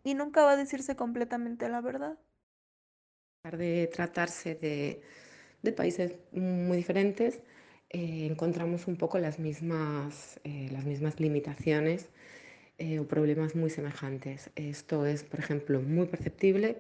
y 0.05 0.13
nunca 0.13 0.45
va 0.45 0.51
a 0.51 0.57
decirse 0.57 0.95
completamente 0.95 1.67
la 1.67 1.81
verdad. 1.81 2.17
De 3.51 3.89
tratarse 3.93 4.55
de 5.61 5.71
países 5.73 6.13
muy 6.31 6.77
diferentes, 6.77 7.41
eh, 7.89 8.27
encontramos 8.29 8.87
un 8.87 8.97
poco 8.97 9.17
las 9.19 9.39
mismas, 9.39 10.39
eh, 10.43 10.69
las 10.71 10.85
mismas 10.85 11.19
limitaciones 11.19 12.09
eh, 12.77 12.99
o 12.99 13.07
problemas 13.07 13.55
muy 13.55 13.69
semejantes. 13.69 14.49
Esto 14.55 15.05
es, 15.05 15.23
por 15.23 15.39
ejemplo, 15.39 15.81
muy 15.81 16.07
perceptible 16.07 16.77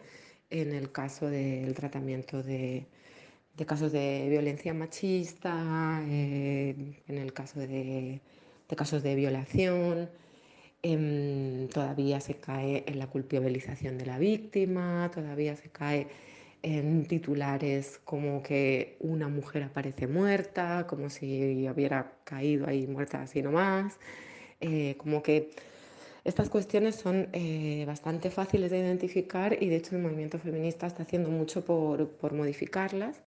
en 0.49 0.73
el 0.73 0.91
caso 0.91 1.27
del 1.29 1.73
tratamiento 1.75 2.43
de, 2.43 2.87
casos 3.65 3.91
de 3.91 4.27
violencia 4.29 4.73
machista, 4.73 6.01
en 6.07 6.95
el 7.07 7.33
caso 7.33 7.59
de, 7.59 8.21
de 8.69 8.75
casos 8.75 9.03
de 9.03 9.15
violación. 9.15 10.09
Em, 10.83 11.67
todavía 11.69 12.19
se 12.21 12.35
cae 12.35 12.83
en 12.87 12.99
la 12.99 13.07
culpabilización 13.07 13.97
de 13.97 14.05
la 14.05 14.19
víctima, 14.19 15.09
todavía 15.13 15.55
se 15.55 15.69
cae 15.69 16.07
en 16.63 17.05
titulares 17.05 17.99
como 18.05 18.43
que 18.43 18.97
una 18.99 19.27
mujer 19.29 19.63
aparece 19.63 20.07
muerta, 20.07 20.87
como 20.87 21.09
si 21.09 21.67
hubiera 21.69 22.13
caído 22.23 22.67
ahí 22.67 22.87
muerta 22.87 23.21
así 23.21 23.41
nomás, 23.41 23.99
eh, 24.61 24.95
como 24.97 25.23
que 25.23 25.51
estas 26.25 26.49
cuestiones 26.49 26.95
son 26.95 27.29
eh, 27.33 27.85
bastante 27.87 28.31
fáciles 28.31 28.71
de 28.71 28.79
identificar 28.79 29.57
y 29.61 29.69
de 29.69 29.77
hecho 29.77 29.95
el 29.95 30.01
movimiento 30.03 30.39
feminista 30.39 30.87
está 30.87 31.03
haciendo 31.03 31.29
mucho 31.29 31.65
por, 31.65 32.09
por 32.17 32.33
modificarlas. 32.33 33.26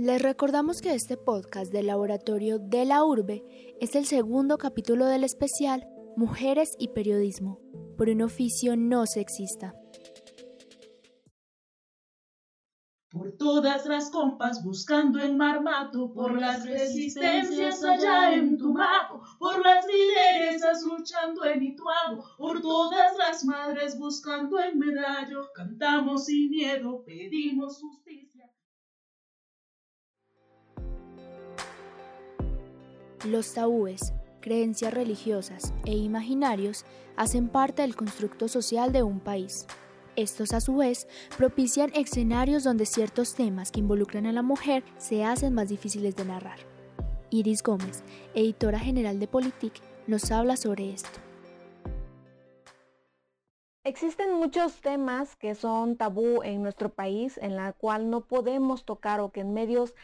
Les 0.00 0.22
recordamos 0.22 0.80
que 0.80 0.94
este 0.94 1.16
podcast 1.16 1.72
del 1.72 1.88
laboratorio 1.88 2.60
de 2.60 2.84
la 2.84 3.02
urbe 3.02 3.42
es 3.80 3.96
el 3.96 4.06
segundo 4.06 4.56
capítulo 4.56 5.06
del 5.06 5.24
especial 5.24 5.88
Mujeres 6.16 6.76
y 6.78 6.86
Periodismo, 6.86 7.58
por 7.96 8.08
un 8.08 8.22
oficio 8.22 8.76
no 8.76 9.06
sexista. 9.06 9.74
Por 13.10 13.32
todas 13.38 13.86
las 13.86 14.12
compas 14.12 14.62
buscando 14.62 15.18
en 15.18 15.36
Marmato, 15.36 16.12
por 16.12 16.40
las 16.40 16.64
resistencias 16.64 17.82
allá 17.82 18.34
en 18.34 18.56
Tumaco, 18.56 19.20
por 19.40 19.60
las 19.64 19.84
lideresas 19.84 20.84
luchando 20.84 21.44
en 21.44 21.60
Ituago, 21.60 22.22
por 22.36 22.60
todas 22.60 23.18
las 23.18 23.44
madres 23.44 23.98
buscando 23.98 24.60
en 24.60 24.78
Medallo, 24.78 25.48
cantamos 25.56 26.26
sin 26.26 26.50
miedo, 26.50 27.02
pedimos 27.04 27.80
justicia. 27.80 28.27
Los 33.24 33.52
tabúes, 33.52 34.12
creencias 34.40 34.94
religiosas 34.94 35.74
e 35.84 35.90
imaginarios 35.90 36.84
hacen 37.16 37.48
parte 37.48 37.82
del 37.82 37.96
constructo 37.96 38.46
social 38.46 38.92
de 38.92 39.02
un 39.02 39.18
país. 39.18 39.66
Estos 40.14 40.52
a 40.52 40.60
su 40.60 40.76
vez 40.76 41.08
propician 41.36 41.90
escenarios 41.94 42.62
donde 42.62 42.86
ciertos 42.86 43.34
temas 43.34 43.72
que 43.72 43.80
involucran 43.80 44.26
a 44.26 44.32
la 44.32 44.42
mujer 44.42 44.84
se 44.98 45.24
hacen 45.24 45.52
más 45.52 45.68
difíciles 45.68 46.14
de 46.14 46.26
narrar. 46.26 46.58
Iris 47.30 47.64
Gómez, 47.64 48.04
editora 48.34 48.78
general 48.78 49.18
de 49.18 49.26
Politic, 49.26 49.74
nos 50.06 50.30
habla 50.30 50.56
sobre 50.56 50.92
esto. 50.92 51.18
Existen 53.88 54.34
muchos 54.34 54.80
temas 54.80 55.34
que 55.34 55.54
son 55.54 55.96
tabú 55.96 56.42
en 56.42 56.62
nuestro 56.62 56.90
país, 56.90 57.38
en 57.38 57.56
la 57.56 57.72
cual 57.72 58.10
no 58.10 58.20
podemos 58.20 58.84
tocar 58.84 59.20
o 59.20 59.32
que 59.32 59.40
en 59.40 59.54
medios 59.54 59.94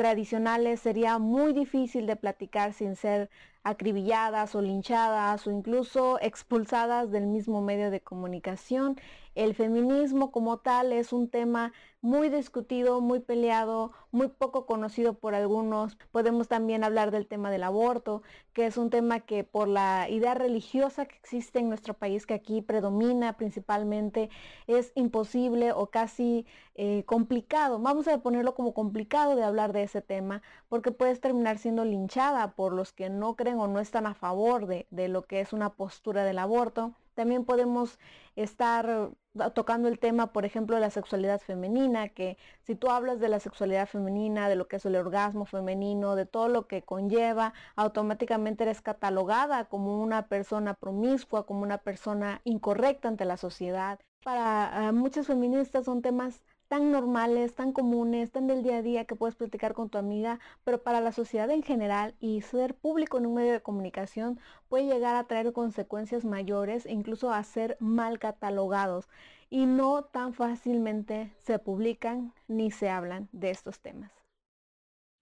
tradicionales 0.00 0.80
sería 0.80 1.18
muy 1.18 1.52
difícil 1.52 2.06
de 2.06 2.16
platicar 2.16 2.72
sin 2.72 2.96
ser 2.96 3.28
acribilladas 3.64 4.54
o 4.54 4.62
linchadas 4.62 5.46
o 5.46 5.50
incluso 5.50 6.18
expulsadas 6.22 7.10
del 7.10 7.26
mismo 7.26 7.60
medio 7.60 7.90
de 7.90 8.00
comunicación. 8.00 8.98
El 9.36 9.54
feminismo 9.54 10.32
como 10.32 10.58
tal 10.58 10.92
es 10.92 11.12
un 11.12 11.28
tema 11.28 11.72
muy 12.00 12.30
discutido, 12.30 13.00
muy 13.00 13.20
peleado, 13.20 13.92
muy 14.10 14.28
poco 14.28 14.66
conocido 14.66 15.14
por 15.14 15.34
algunos. 15.34 15.96
Podemos 16.10 16.48
también 16.48 16.82
hablar 16.82 17.10
del 17.12 17.28
tema 17.28 17.50
del 17.50 17.62
aborto, 17.62 18.22
que 18.52 18.66
es 18.66 18.76
un 18.76 18.90
tema 18.90 19.20
que 19.20 19.44
por 19.44 19.68
la 19.68 20.08
idea 20.08 20.34
religiosa 20.34 21.06
que 21.06 21.16
existe 21.16 21.60
en 21.60 21.68
nuestro 21.68 21.94
país, 21.94 22.26
que 22.26 22.34
aquí 22.34 22.60
predomina 22.60 23.36
principalmente, 23.36 24.30
es 24.66 24.92
imposible 24.96 25.72
o 25.72 25.86
casi 25.90 26.44
eh, 26.74 27.04
complicado. 27.04 27.78
Vamos 27.78 28.08
a 28.08 28.18
ponerlo 28.18 28.54
como 28.54 28.74
complicado 28.74 29.36
de 29.36 29.44
hablar 29.44 29.72
de 29.72 29.84
ese 29.84 30.02
tema, 30.02 30.42
porque 30.68 30.90
puedes 30.90 31.20
terminar 31.20 31.58
siendo 31.58 31.84
linchada 31.84 32.54
por 32.56 32.72
los 32.72 32.92
que 32.92 33.10
no 33.10 33.36
creen 33.36 33.58
o 33.60 33.68
no 33.68 33.78
están 33.80 34.06
a 34.06 34.14
favor 34.14 34.66
de, 34.66 34.86
de 34.90 35.08
lo 35.08 35.22
que 35.22 35.40
es 35.40 35.52
una 35.52 35.74
postura 35.74 36.24
del 36.24 36.38
aborto. 36.38 36.94
También 37.14 37.44
podemos 37.44 37.98
estar 38.36 39.10
tocando 39.54 39.88
el 39.88 39.98
tema, 39.98 40.32
por 40.32 40.44
ejemplo, 40.44 40.76
de 40.76 40.80
la 40.80 40.90
sexualidad 40.90 41.40
femenina, 41.40 42.08
que 42.08 42.36
si 42.62 42.74
tú 42.74 42.90
hablas 42.90 43.20
de 43.20 43.28
la 43.28 43.40
sexualidad 43.40 43.86
femenina, 43.88 44.48
de 44.48 44.56
lo 44.56 44.66
que 44.68 44.76
es 44.76 44.86
el 44.86 44.96
orgasmo 44.96 45.44
femenino, 45.44 46.16
de 46.16 46.26
todo 46.26 46.48
lo 46.48 46.66
que 46.66 46.82
conlleva, 46.82 47.52
automáticamente 47.76 48.64
eres 48.64 48.82
catalogada 48.82 49.66
como 49.66 50.02
una 50.02 50.26
persona 50.26 50.74
promiscua, 50.74 51.46
como 51.46 51.62
una 51.62 51.78
persona 51.78 52.40
incorrecta 52.44 53.08
ante 53.08 53.24
la 53.24 53.36
sociedad. 53.36 54.00
Para 54.22 54.88
ah, 54.88 54.92
muchas 54.92 55.26
feministas 55.26 55.84
son 55.84 56.02
temas 56.02 56.42
tan 56.70 56.92
normales, 56.92 57.56
tan 57.56 57.72
comunes, 57.72 58.30
tan 58.30 58.46
del 58.46 58.62
día 58.62 58.76
a 58.76 58.82
día 58.82 59.04
que 59.04 59.16
puedes 59.16 59.34
platicar 59.34 59.74
con 59.74 59.90
tu 59.90 59.98
amiga, 59.98 60.38
pero 60.62 60.80
para 60.80 61.00
la 61.00 61.10
sociedad 61.10 61.50
en 61.50 61.64
general 61.64 62.14
y 62.20 62.42
ser 62.42 62.76
público 62.76 63.18
en 63.18 63.26
un 63.26 63.34
medio 63.34 63.50
de 63.50 63.60
comunicación 63.60 64.38
puede 64.68 64.86
llegar 64.86 65.16
a 65.16 65.24
traer 65.24 65.52
consecuencias 65.52 66.24
mayores 66.24 66.86
e 66.86 66.92
incluso 66.92 67.32
a 67.32 67.42
ser 67.42 67.76
mal 67.80 68.20
catalogados 68.20 69.08
y 69.50 69.66
no 69.66 70.04
tan 70.04 70.32
fácilmente 70.32 71.32
se 71.44 71.58
publican 71.58 72.32
ni 72.46 72.70
se 72.70 72.88
hablan 72.88 73.28
de 73.32 73.50
estos 73.50 73.80
temas. 73.80 74.12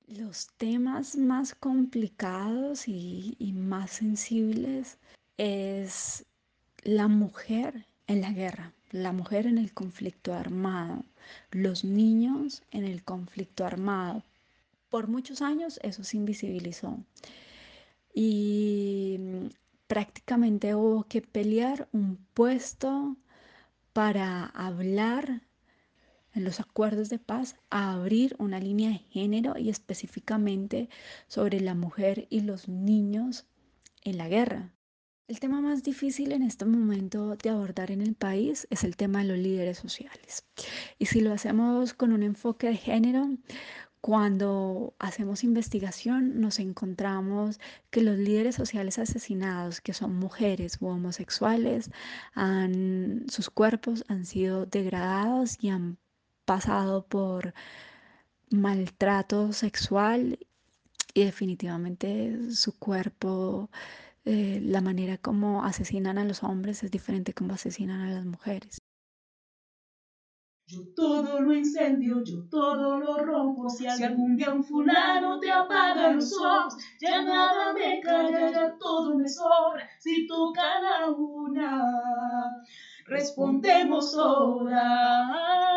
Los 0.07 0.49
temas 0.59 1.17
más 1.17 1.55
complicados 1.55 2.88
y, 2.88 3.37
y 3.38 3.55
más 3.55 3.93
sensibles 3.93 4.99
es 5.38 6.26
la 6.83 7.09
mujer 7.09 7.87
en 8.07 8.21
la 8.21 8.33
guerra, 8.33 8.75
la 8.90 9.12
mujer 9.12 9.47
en 9.47 9.59
el 9.59 9.73
conflicto 9.73 10.35
armado, 10.35 11.04
los 11.50 11.85
niños 11.85 12.62
en 12.71 12.85
el 12.85 13.04
conflicto 13.04 13.64
armado. 13.64 14.23
Por 14.88 15.09
muchos 15.09 15.42
años 15.42 15.78
eso 15.83 16.04
se 16.04 16.16
invisibilizó 16.16 16.99
y 18.14 19.16
mm, 19.18 19.47
prácticamente 19.87 20.75
hubo 20.75 21.04
que 21.04 21.23
pelear 21.23 21.88
un 21.92 22.16
puesto 22.35 23.16
para 23.92 24.47
hablar 24.47 25.42
en 26.35 26.45
los 26.45 26.61
acuerdos 26.61 27.09
de 27.09 27.18
paz 27.18 27.57
a 27.71 27.92
abrir 27.92 28.37
una 28.38 28.61
línea 28.61 28.90
de 28.90 28.99
género 28.99 29.59
y 29.59 29.71
específicamente 29.71 30.88
sobre 31.26 31.61
la 31.61 31.75
mujer 31.75 32.26
y 32.30 32.40
los 32.40 32.68
niños 32.68 33.47
en 34.02 34.18
la 34.18 34.28
guerra. 34.28 34.73
El 35.28 35.40
tema 35.40 35.61
más 35.61 35.82
difícil 35.82 36.32
en 36.32 36.42
este 36.42 36.64
momento 36.64 37.37
de 37.37 37.50
abordar 37.50 37.90
en 37.90 38.00
el 38.00 38.14
país 38.14 38.66
es 38.70 38.82
el 38.82 38.97
tema 38.97 39.18
de 39.18 39.26
los 39.26 39.37
líderes 39.37 39.76
sociales. 39.76 40.47
Y 40.99 41.04
si 41.04 41.20
lo 41.20 41.35
hacemos 41.35 41.92
con 41.92 42.14
un 42.14 42.23
enfoque 42.23 42.69
de 42.69 42.76
género, 42.76 43.28
cuando 44.00 44.95
hacemos 44.99 45.45
investigación 45.45 46.41
nos 46.41 46.58
encontramos 46.58 47.60
que 47.91 48.00
los 48.00 48.17
líderes 48.17 48.54
sociales 48.54 48.99
asesinados, 48.99 49.82
que 49.82 49.93
son 49.93 50.14
mujeres 50.17 50.78
u 50.80 50.86
homosexuales, 50.86 51.91
sus 53.28 53.50
cuerpos 53.50 54.04
han 54.08 54.25
sido 54.25 54.64
degradados 54.64 55.58
y 55.60 55.69
han 55.69 55.99
pasado 56.47 57.04
por 57.06 57.52
maltrato 58.49 59.52
sexual 59.52 60.38
y 61.12 61.25
definitivamente 61.25 62.50
su 62.50 62.78
cuerpo 62.78 63.69
eh, 64.30 64.60
la 64.62 64.82
manera 64.82 65.17
como 65.17 65.64
asesinan 65.64 66.19
a 66.19 66.25
los 66.26 66.43
hombres 66.43 66.82
es 66.82 66.91
diferente 66.91 67.32
como 67.32 67.54
asesinan 67.54 68.02
a 68.02 68.10
las 68.10 68.26
mujeres. 68.26 68.82
Yo 70.67 70.80
todo 70.95 71.41
lo 71.41 71.54
incendio, 71.54 72.23
yo 72.23 72.47
todo 72.50 72.99
lo 72.99 73.25
rompo. 73.25 73.71
Si 73.71 73.86
algún 73.86 74.36
día 74.36 74.52
un 74.52 74.62
fulano 74.62 75.41
te 75.41 75.50
apaga 75.50 76.12
los 76.12 76.30
ojos, 76.34 76.76
ya 77.00 77.23
nada 77.23 77.73
me 77.73 78.02
calla, 78.02 78.50
ya 78.50 78.76
todo 78.78 79.17
me 79.17 79.26
sobra. 79.26 79.88
Si 79.99 80.26
tú 80.26 80.52
cada 80.52 81.10
una, 81.10 82.62
respondemos 83.06 84.14
ahora. 84.14 85.73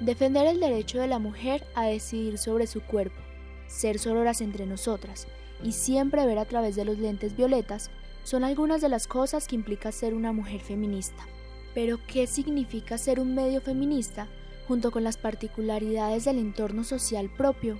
Defender 0.00 0.46
el 0.46 0.58
derecho 0.58 1.00
de 1.00 1.08
la 1.08 1.18
mujer 1.18 1.66
a 1.74 1.84
decidir 1.84 2.38
sobre 2.38 2.66
su 2.66 2.80
cuerpo 2.80 3.25
ser 3.68 3.98
sororas 3.98 4.40
entre 4.40 4.66
nosotras 4.66 5.26
y 5.62 5.72
siempre 5.72 6.26
ver 6.26 6.38
a 6.38 6.44
través 6.44 6.76
de 6.76 6.84
los 6.84 6.98
lentes 6.98 7.36
violetas 7.36 7.90
son 8.24 8.44
algunas 8.44 8.80
de 8.80 8.88
las 8.88 9.06
cosas 9.06 9.46
que 9.46 9.54
implica 9.54 9.92
ser 9.92 10.14
una 10.14 10.32
mujer 10.32 10.60
feminista. 10.60 11.26
Pero, 11.74 11.98
¿qué 12.06 12.26
significa 12.26 12.98
ser 12.98 13.20
un 13.20 13.34
medio 13.34 13.60
feminista 13.60 14.28
junto 14.66 14.90
con 14.90 15.04
las 15.04 15.16
particularidades 15.16 16.24
del 16.24 16.38
entorno 16.38 16.84
social 16.84 17.30
propio? 17.30 17.78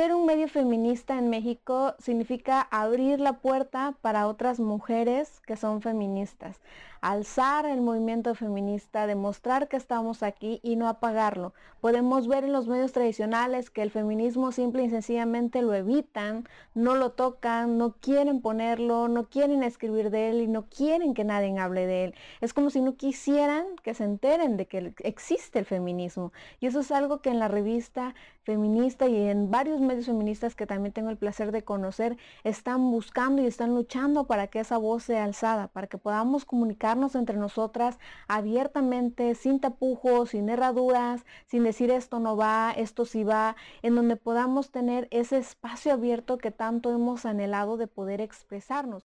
Ser 0.00 0.14
un 0.14 0.24
medio 0.24 0.48
feminista 0.48 1.18
en 1.18 1.28
México 1.28 1.94
significa 1.98 2.62
abrir 2.70 3.20
la 3.20 3.34
puerta 3.34 3.98
para 4.00 4.28
otras 4.28 4.58
mujeres 4.58 5.42
que 5.42 5.58
son 5.58 5.82
feministas, 5.82 6.58
alzar 7.02 7.66
el 7.66 7.82
movimiento 7.82 8.34
feminista, 8.34 9.06
demostrar 9.06 9.68
que 9.68 9.76
estamos 9.76 10.22
aquí 10.22 10.58
y 10.62 10.76
no 10.76 10.88
apagarlo. 10.88 11.52
Podemos 11.82 12.28
ver 12.28 12.44
en 12.44 12.52
los 12.52 12.66
medios 12.66 12.92
tradicionales 12.92 13.68
que 13.68 13.82
el 13.82 13.90
feminismo 13.90 14.52
simple 14.52 14.84
y 14.84 14.90
sencillamente 14.90 15.60
lo 15.60 15.74
evitan, 15.74 16.46
no 16.74 16.94
lo 16.94 17.12
tocan, 17.12 17.76
no 17.76 17.92
quieren 18.00 18.40
ponerlo, 18.40 19.08
no 19.08 19.28
quieren 19.28 19.62
escribir 19.62 20.10
de 20.10 20.30
él 20.30 20.40
y 20.40 20.46
no 20.46 20.66
quieren 20.68 21.12
que 21.12 21.24
nadie 21.24 21.58
hable 21.58 21.86
de 21.86 22.04
él. 22.04 22.14
Es 22.40 22.54
como 22.54 22.70
si 22.70 22.80
no 22.80 22.96
quisieran 22.96 23.66
que 23.82 23.94
se 23.94 24.04
enteren 24.04 24.56
de 24.56 24.66
que 24.66 24.94
existe 24.98 25.58
el 25.58 25.66
feminismo. 25.66 26.32
Y 26.58 26.66
eso 26.66 26.80
es 26.80 26.90
algo 26.90 27.20
que 27.20 27.30
en 27.30 27.38
la 27.38 27.48
revista 27.48 28.14
feminista 28.42 29.06
y 29.06 29.28
en 29.28 29.50
varios 29.50 29.80
feministas 30.06 30.54
que 30.54 30.66
también 30.66 30.92
tengo 30.92 31.10
el 31.10 31.16
placer 31.16 31.52
de 31.52 31.62
conocer 31.62 32.16
están 32.44 32.90
buscando 32.90 33.42
y 33.42 33.46
están 33.46 33.74
luchando 33.74 34.26
para 34.26 34.46
que 34.46 34.60
esa 34.60 34.78
voz 34.78 35.04
sea 35.04 35.24
alzada, 35.24 35.68
para 35.68 35.86
que 35.86 35.98
podamos 35.98 36.44
comunicar 36.44 36.90
entre 37.14 37.36
nosotras 37.36 37.98
abiertamente, 38.26 39.34
sin 39.34 39.60
tapujos, 39.60 40.30
sin 40.30 40.48
herraduras, 40.48 41.24
sin 41.46 41.64
decir 41.64 41.90
esto 41.90 42.18
no 42.18 42.36
va, 42.36 42.72
esto 42.76 43.04
sí 43.04 43.22
va, 43.22 43.54
en 43.82 43.94
donde 43.94 44.16
podamos 44.16 44.70
tener 44.70 45.06
ese 45.10 45.38
espacio 45.38 45.92
abierto 45.92 46.38
que 46.38 46.50
tanto 46.50 46.92
hemos 46.92 47.26
anhelado 47.26 47.76
de 47.76 47.86
poder 47.86 48.20
expresarnos. 48.20 49.04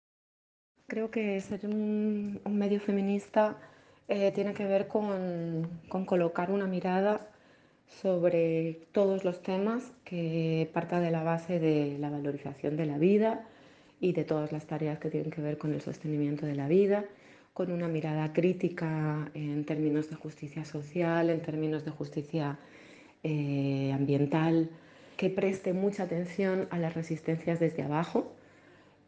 Creo 0.86 1.10
que 1.10 1.40
ser 1.40 1.66
un, 1.66 2.40
medio 2.46 2.80
feminista 2.80 3.56
eh, 4.08 4.32
tiene 4.32 4.54
que 4.54 4.64
ver 4.64 4.88
con 4.88 6.04
colocar 6.06 6.50
una 6.50 6.66
mirada 6.66 7.28
sobre 7.88 8.80
todos 8.92 9.24
los 9.24 9.42
temas 9.42 9.92
que 10.04 10.70
parta 10.72 11.00
de 11.00 11.10
la 11.10 11.22
base 11.22 11.58
de 11.58 11.98
la 11.98 12.10
valorización 12.10 12.76
de 12.76 12.86
la 12.86 12.98
vida 12.98 13.46
y 14.00 14.12
de 14.12 14.24
todas 14.24 14.52
las 14.52 14.66
tareas 14.66 14.98
que 14.98 15.10
tienen 15.10 15.30
que 15.30 15.40
ver 15.40 15.58
con 15.58 15.74
el 15.74 15.80
sostenimiento 15.80 16.46
de 16.46 16.54
la 16.54 16.68
vida 16.68 17.04
con 17.58 17.72
una 17.72 17.88
mirada 17.88 18.32
crítica 18.32 19.32
en 19.34 19.64
términos 19.64 20.08
de 20.08 20.14
justicia 20.14 20.64
social, 20.64 21.28
en 21.28 21.42
términos 21.42 21.84
de 21.84 21.90
justicia 21.90 22.56
eh, 23.24 23.90
ambiental, 23.92 24.70
que 25.16 25.28
preste 25.28 25.72
mucha 25.72 26.04
atención 26.04 26.68
a 26.70 26.78
las 26.78 26.94
resistencias 26.94 27.58
desde 27.58 27.82
abajo, 27.82 28.32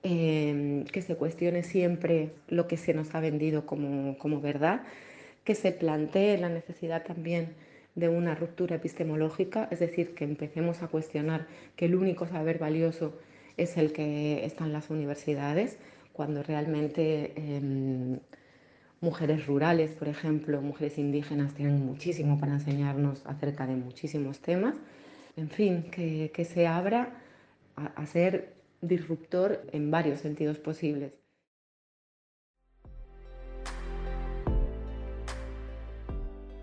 eh, 0.02 0.84
que 0.90 1.00
se 1.00 1.14
cuestione 1.14 1.62
siempre 1.62 2.32
lo 2.48 2.66
que 2.66 2.76
se 2.76 2.92
nos 2.92 3.14
ha 3.14 3.20
vendido 3.20 3.66
como, 3.66 4.18
como 4.18 4.40
verdad, 4.40 4.82
que 5.44 5.54
se 5.54 5.70
plantee 5.70 6.36
la 6.36 6.48
necesidad 6.48 7.04
también 7.04 7.54
de 7.94 8.08
una 8.08 8.34
ruptura 8.34 8.76
epistemológica, 8.76 9.68
es 9.70 9.80
decir, 9.80 10.14
que 10.14 10.24
empecemos 10.24 10.82
a 10.82 10.88
cuestionar 10.88 11.46
que 11.76 11.86
el 11.86 11.94
único 11.94 12.26
saber 12.26 12.58
valioso 12.58 13.18
es 13.56 13.76
el 13.76 13.92
que 13.92 14.44
está 14.44 14.64
en 14.64 14.72
las 14.72 14.90
universidades, 14.90 15.78
cuando 16.12 16.42
realmente 16.42 17.32
em, 17.36 18.18
mujeres 19.00 19.46
rurales, 19.46 19.92
por 19.92 20.08
ejemplo, 20.08 20.60
mujeres 20.62 20.98
indígenas 20.98 21.54
tienen 21.54 21.84
muchísimo 21.84 22.38
para 22.38 22.54
enseñarnos 22.54 23.24
acerca 23.26 23.66
de 23.66 23.76
muchísimos 23.76 24.40
temas. 24.40 24.74
En 25.36 25.48
fin, 25.48 25.90
que, 25.90 26.44
se 26.44 26.66
abra 26.66 27.22
a 27.76 28.06
ser 28.06 28.54
disruptor 28.82 29.62
en 29.72 29.90
varios 29.90 30.20
sentidos 30.20 30.58
posibles. 30.58 31.19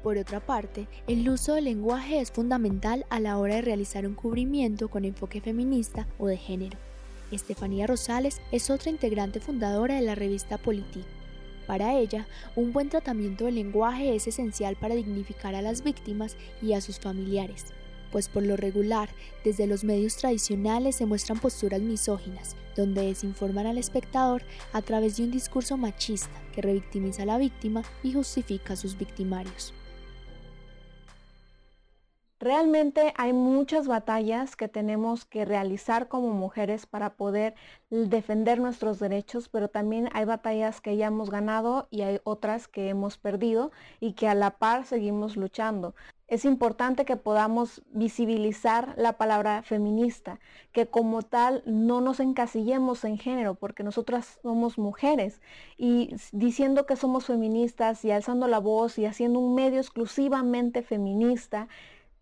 Por 0.07 0.17
otra 0.17 0.39
parte, 0.39 0.87
el 1.05 1.29
uso 1.29 1.55
del 1.55 1.65
lenguaje 1.65 2.21
es 2.21 2.31
fundamental 2.31 3.05
a 3.09 3.19
la 3.19 3.37
hora 3.37 3.55
de 3.55 3.61
realizar 3.61 4.07
un 4.07 4.13
cubrimiento 4.13 4.87
con 4.87 5.03
enfoque 5.03 5.41
feminista 5.41 6.07
o 6.17 6.27
de 6.27 6.37
género. 6.37 6.77
Estefanía 7.29 7.87
Rosales 7.87 8.39
es 8.53 8.69
otra 8.69 8.89
integrante 8.89 9.41
fundadora 9.41 9.95
de 9.95 10.03
la 10.03 10.15
revista 10.15 10.57
Politique. 10.57 11.09
Para 11.65 11.99
ella, 11.99 12.25
un 12.55 12.71
buen 12.71 12.87
tratamiento 12.87 13.43
del 13.43 13.55
lenguaje 13.55 14.15
es 14.15 14.27
esencial 14.27 14.77
para 14.77 14.95
dignificar 14.95 15.55
a 15.55 15.61
las 15.61 15.83
víctimas 15.83 16.37
y 16.61 16.71
a 16.71 16.79
sus 16.79 17.01
familiares, 17.01 17.65
pues 18.09 18.29
por 18.29 18.43
lo 18.43 18.55
regular, 18.55 19.09
desde 19.43 19.67
los 19.67 19.83
medios 19.83 20.15
tradicionales 20.15 20.95
se 20.95 21.05
muestran 21.05 21.41
posturas 21.41 21.81
misóginas, 21.81 22.55
donde 22.77 23.07
desinforman 23.07 23.67
al 23.67 23.77
espectador 23.77 24.41
a 24.71 24.81
través 24.81 25.17
de 25.17 25.23
un 25.23 25.31
discurso 25.31 25.75
machista 25.75 26.41
que 26.53 26.61
revictimiza 26.61 27.23
a 27.23 27.25
la 27.25 27.37
víctima 27.37 27.83
y 28.03 28.13
justifica 28.13 28.71
a 28.71 28.77
sus 28.77 28.97
victimarios. 28.97 29.73
Realmente 32.39 33.13
hay 33.17 33.33
muchas 33.33 33.87
batallas 33.87 34.55
que 34.55 34.67
tenemos 34.67 35.25
que 35.25 35.43
realizar 35.43 36.07
como 36.07 36.29
mujeres 36.29 36.85
para 36.85 37.15
poder 37.15 37.55
defender 37.89 38.59
nuestros 38.59 38.99
derechos, 38.99 39.49
pero 39.49 39.69
también 39.69 40.09
hay 40.13 40.25
batallas 40.25 40.79
que 40.79 40.95
ya 40.97 41.07
hemos 41.07 41.31
ganado 41.31 41.87
y 41.89 42.03
hay 42.03 42.19
otras 42.25 42.67
que 42.67 42.89
hemos 42.89 43.17
perdido 43.17 43.71
y 43.99 44.13
que 44.13 44.27
a 44.27 44.35
la 44.35 44.51
par 44.51 44.85
seguimos 44.85 45.35
luchando. 45.35 45.95
Es 46.27 46.43
importante 46.43 47.05
que 47.05 47.15
podamos 47.15 47.81
visibilizar 47.87 48.93
la 48.97 49.13
palabra 49.13 49.63
feminista, 49.63 50.39
que 50.73 50.87
como 50.87 51.23
tal 51.23 51.63
no 51.65 52.01
nos 52.01 52.19
encasillemos 52.19 53.05
en 53.05 53.17
género, 53.17 53.55
porque 53.55 53.81
nosotras 53.81 54.37
somos 54.43 54.77
mujeres 54.77 55.41
y 55.77 56.13
diciendo 56.33 56.85
que 56.85 56.97
somos 56.97 57.25
feministas 57.25 58.03
y 58.03 58.11
alzando 58.11 58.47
la 58.47 58.59
voz 58.59 58.99
y 58.99 59.05
haciendo 59.05 59.39
un 59.39 59.55
medio 59.55 59.79
exclusivamente 59.79 60.83
feminista, 60.83 61.69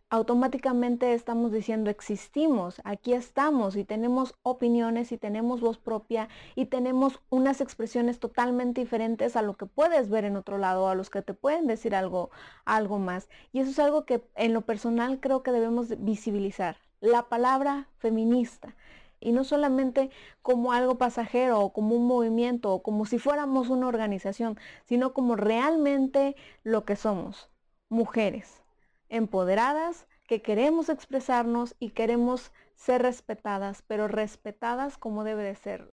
automáticamente 0.09 1.13
estamos 1.13 1.51
diciendo 1.51 1.89
existimos, 1.89 2.79
aquí 2.83 3.13
estamos 3.13 3.75
y 3.75 3.83
tenemos 3.83 4.35
opiniones 4.43 5.11
y 5.11 5.17
tenemos 5.17 5.61
voz 5.61 5.77
propia 5.79 6.29
y 6.55 6.67
tenemos 6.67 7.21
unas 7.29 7.59
expresiones 7.59 8.19
totalmente 8.19 8.81
diferentes 8.81 9.35
a 9.35 9.41
lo 9.41 9.55
que 9.55 9.65
puedes 9.65 10.09
ver 10.09 10.25
en 10.25 10.37
otro 10.37 10.57
lado, 10.57 10.87
a 10.89 10.95
los 10.95 11.09
que 11.09 11.21
te 11.21 11.33
pueden 11.33 11.65
decir 11.67 11.95
algo, 11.95 12.29
algo 12.65 12.99
más. 12.99 13.29
Y 13.51 13.59
eso 13.61 13.71
es 13.71 13.79
algo 13.79 14.05
que 14.05 14.23
en 14.35 14.53
lo 14.53 14.61
personal 14.61 15.19
creo 15.19 15.43
que 15.43 15.51
debemos 15.51 15.87
visibilizar. 16.03 16.77
La 17.01 17.23
palabra 17.23 17.87
feminista. 17.97 18.75
Y 19.19 19.31
no 19.31 19.43
solamente 19.43 20.11
como 20.43 20.71
algo 20.71 20.97
pasajero 20.97 21.61
o 21.61 21.73
como 21.73 21.95
un 21.95 22.05
movimiento 22.05 22.71
o 22.71 22.83
como 22.83 23.05
si 23.05 23.17
fuéramos 23.17 23.69
una 23.69 23.87
organización, 23.87 24.59
sino 24.85 25.13
como 25.13 25.35
realmente 25.35 26.35
lo 26.63 26.85
que 26.85 26.95
somos, 26.95 27.49
mujeres 27.89 28.64
empoderadas, 29.09 30.07
que 30.27 30.41
queremos 30.41 30.89
expresarnos 30.89 31.75
y 31.79 31.91
queremos 31.91 32.51
ser 32.75 33.01
respetadas, 33.01 33.83
pero 33.87 34.07
respetadas 34.07 34.97
como 34.97 35.23
debe 35.23 35.43
de 35.43 35.55
ser. 35.55 35.89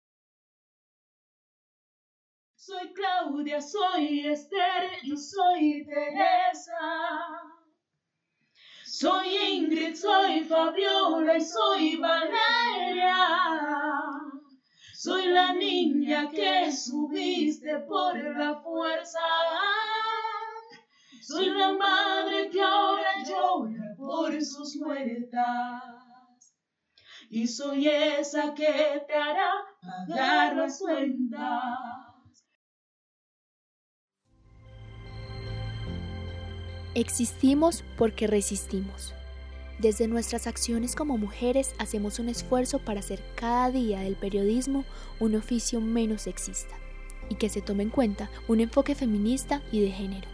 Soy 2.56 2.94
Claudia, 2.94 3.60
soy 3.60 4.28
Esther, 4.28 4.92
yo 5.04 5.18
soy 5.18 5.84
Teresa. 5.86 6.78
Soy 8.86 9.36
Ingrid, 9.36 9.96
soy 9.96 10.44
Fabiola 10.44 11.38
y 11.38 11.42
soy 11.42 11.96
Valeria. 11.96 13.16
Soy 14.94 15.26
la 15.28 15.54
niña 15.54 16.30
que 16.30 16.72
subiste 16.72 17.80
por 17.88 18.16
la 18.38 18.62
fuerza. 18.62 19.20
Soy 21.22 21.50
la 21.52 21.74
madre 21.74 22.50
que 22.50 22.60
ahora 22.60 23.24
llora 23.24 23.94
por 23.96 24.42
sus 24.42 24.76
muertas. 24.78 25.84
Y 27.30 27.48
soy 27.48 27.88
esa 27.88 28.54
que 28.56 29.04
te 29.08 29.14
hará 29.14 29.52
pagar 29.82 30.56
las. 30.56 30.82
Existimos 36.96 37.84
porque 37.98 38.26
resistimos. 38.26 39.14
Desde 39.78 40.08
nuestras 40.08 40.48
acciones 40.48 40.96
como 40.96 41.18
mujeres 41.18 41.74
hacemos 41.78 42.18
un 42.18 42.30
esfuerzo 42.30 42.80
para 42.80 43.00
hacer 43.00 43.24
cada 43.36 43.70
día 43.70 44.00
del 44.02 44.16
periodismo 44.16 44.86
un 45.20 45.36
oficio 45.36 45.82
menos 45.82 46.24
sexista 46.24 46.76
y 47.30 47.36
que 47.36 47.50
se 47.50 47.62
tome 47.62 47.84
en 47.84 47.90
cuenta 47.92 48.30
un 48.48 48.60
enfoque 48.60 48.96
feminista 48.96 49.62
y 49.72 49.82
de 49.82 49.92
género. 49.92 50.31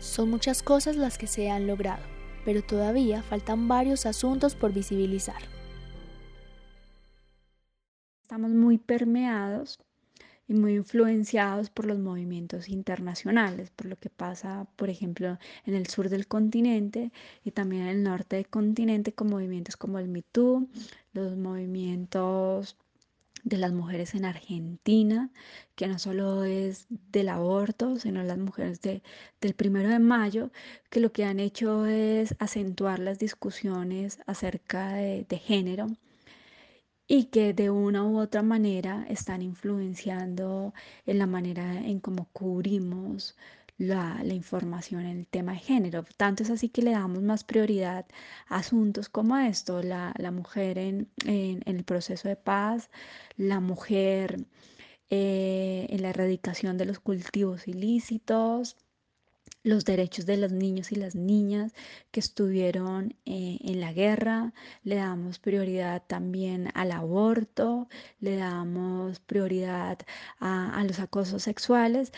Son 0.00 0.30
muchas 0.30 0.62
cosas 0.62 0.96
las 0.96 1.18
que 1.18 1.26
se 1.26 1.50
han 1.50 1.66
logrado, 1.66 2.02
pero 2.46 2.62
todavía 2.62 3.22
faltan 3.22 3.68
varios 3.68 4.06
asuntos 4.06 4.54
por 4.54 4.72
visibilizar. 4.72 5.42
Estamos 8.22 8.50
muy 8.50 8.78
permeados 8.78 9.78
y 10.48 10.54
muy 10.54 10.76
influenciados 10.76 11.68
por 11.68 11.84
los 11.84 11.98
movimientos 11.98 12.70
internacionales, 12.70 13.70
por 13.70 13.86
lo 13.86 13.96
que 13.96 14.08
pasa, 14.08 14.66
por 14.76 14.88
ejemplo, 14.88 15.38
en 15.66 15.74
el 15.74 15.86
sur 15.86 16.08
del 16.08 16.26
continente 16.26 17.12
y 17.44 17.50
también 17.50 17.82
en 17.82 17.88
el 17.88 18.02
norte 18.02 18.36
del 18.36 18.48
continente 18.48 19.12
con 19.12 19.28
movimientos 19.28 19.76
como 19.76 19.98
el 19.98 20.08
Me 20.08 20.24
los 21.12 21.36
movimientos 21.36 22.78
de 23.44 23.58
las 23.58 23.72
mujeres 23.72 24.14
en 24.14 24.24
Argentina, 24.24 25.30
que 25.74 25.88
no 25.88 25.98
solo 25.98 26.44
es 26.44 26.86
del 26.88 27.28
aborto, 27.28 27.96
sino 27.98 28.22
las 28.22 28.38
mujeres 28.38 28.80
de, 28.82 29.02
del 29.40 29.54
primero 29.54 29.88
de 29.88 29.98
mayo, 29.98 30.50
que 30.90 31.00
lo 31.00 31.12
que 31.12 31.24
han 31.24 31.40
hecho 31.40 31.86
es 31.86 32.34
acentuar 32.38 32.98
las 32.98 33.18
discusiones 33.18 34.20
acerca 34.26 34.92
de, 34.94 35.26
de 35.28 35.38
género 35.38 35.86
y 37.06 37.24
que 37.24 37.52
de 37.54 37.70
una 37.70 38.04
u 38.04 38.20
otra 38.20 38.42
manera 38.42 39.04
están 39.08 39.42
influenciando 39.42 40.72
en 41.06 41.18
la 41.18 41.26
manera 41.26 41.74
en 41.84 41.98
cómo 41.98 42.28
cubrimos 42.32 43.36
la, 43.80 44.22
información 44.26 45.06
en 45.06 45.18
el 45.20 45.26
tema 45.26 45.52
de 45.52 45.58
género. 45.58 46.04
Tanto 46.16 46.42
es 46.42 46.50
así 46.50 46.68
que 46.68 46.82
le 46.82 46.92
damos 46.92 47.22
más 47.22 47.44
prioridad 47.44 48.06
a 48.48 48.56
asuntos 48.58 49.08
como 49.08 49.36
esto, 49.38 49.82
la, 49.82 50.12
mujer 50.32 50.78
en, 50.78 51.08
el 51.24 51.84
proceso 51.84 52.28
de 52.28 52.36
paz, 52.36 52.90
la 53.36 53.60
mujer 53.60 54.44
eh, 55.08 55.86
en 55.88 56.02
la 56.02 56.10
erradicación 56.10 56.76
de 56.76 56.84
los 56.84 57.00
cultivos 57.00 57.68
ilícitos, 57.68 58.76
los 59.62 59.84
derechos 59.84 60.26
de 60.26 60.36
los 60.36 60.52
niños 60.52 60.92
y 60.92 60.96
las 60.96 61.14
niñas 61.14 61.72
que 62.10 62.20
estuvieron 62.20 63.14
eh, 63.26 63.58
en 63.62 63.80
la 63.80 63.92
guerra, 63.92 64.52
le 64.84 64.96
damos 64.96 65.38
prioridad 65.38 66.02
también 66.06 66.70
al 66.74 66.92
aborto, 66.92 67.88
le 68.20 68.36
damos 68.36 69.20
prioridad 69.20 69.98
a, 70.38 70.78
a 70.78 70.84
los 70.84 70.98
acosos 71.00 71.42
sexuales, 71.42 72.12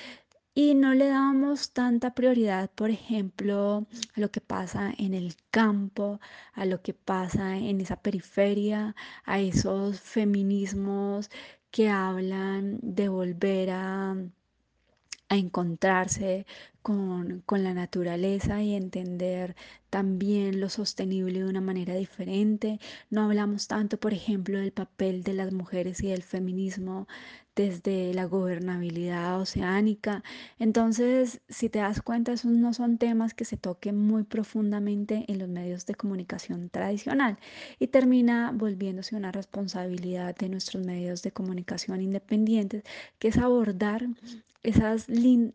y 0.55 0.75
no 0.75 0.95
le 0.95 1.09
damos 1.09 1.73
tanta 1.73 2.15
prioridad, 2.15 2.71
por 2.71 2.91
ejemplo, 2.91 3.87
a 4.17 4.21
lo 4.21 4.31
que 4.31 4.41
pasa 4.41 4.93
en 4.99 5.15
el 5.15 5.37
campo, 5.51 6.21
a 6.53 6.67
lo 6.67 6.83
que 6.83 6.95
pasa 6.95 7.57
en 7.57 7.81
esa 7.81 7.97
periferia, 8.03 8.95
a 9.25 9.41
esos 9.41 10.01
feminismos 10.01 11.31
que 11.71 11.89
hablan 11.89 12.79
de 12.83 13.09
volver 13.09 13.71
a, 13.71 14.17
a 15.33 15.37
encontrarse 15.37 16.47
con, 16.83 17.43
la 17.49 17.75
naturaleza 17.75 18.63
y 18.63 18.75
entender 18.75 19.57
también 19.91 20.61
lo 20.61 20.69
sostenible 20.69 21.39
de 21.41 21.47
una 21.47 21.61
manera 21.61 21.95
diferente. 21.95 22.81
No 23.11 23.23
hablamos 23.25 23.69
tanto, 23.69 23.99
por 23.99 24.13
ejemplo, 24.13 24.59
del 24.59 24.73
papel 24.73 25.23
de 25.23 25.33
las 25.35 25.53
mujeres 25.53 26.03
y 26.03 26.09
del 26.09 26.23
feminismo 26.23 27.09
desde 27.55 28.15
la 28.15 28.25
gobernabilidad 28.25 29.41
oceánica. 29.41 30.23
Entonces, 30.59 31.41
si 31.49 31.69
te 31.69 31.81
das 31.81 32.01
cuenta, 32.03 32.33
esos 32.33 32.53
no 32.53 32.73
son 32.73 32.99
temas 32.99 33.35
que 33.35 33.45
se 33.45 33.57
toquen 33.57 33.99
muy 33.99 34.25
profundamente 34.25 35.25
en 35.29 35.39
los 35.39 35.49
medios 35.49 35.87
de 35.87 35.95
comunicación 35.95 36.71
tradicional 36.71 37.39
y 37.79 37.89
termina 37.89 38.53
volviéndose 38.55 39.17
una 39.17 39.33
responsabilidad 39.33 40.35
de 40.37 40.49
nuestros 40.49 40.85
medios 40.85 41.23
de 41.23 41.33
comunicación 41.33 42.01
independientes, 42.01 42.85
que 43.19 43.29
es 43.29 43.39
abordar 43.39 44.07
esas, 44.63 45.07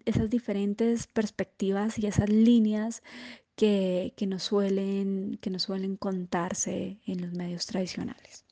esas 0.06 0.30
diferentes 0.30 1.08
perspectivas 1.08 1.98
y 1.98 2.08
esas 2.08 2.30
líneas 2.30 3.02
que, 3.56 4.14
que, 4.16 4.40
suelen, 4.40 5.40
que 5.42 5.50
nos 5.50 5.64
suelen 5.64 5.98
contarse 5.98 7.00
en 7.06 7.22
los 7.22 7.34
medios 7.34 7.66
tradicionales. 7.66 8.47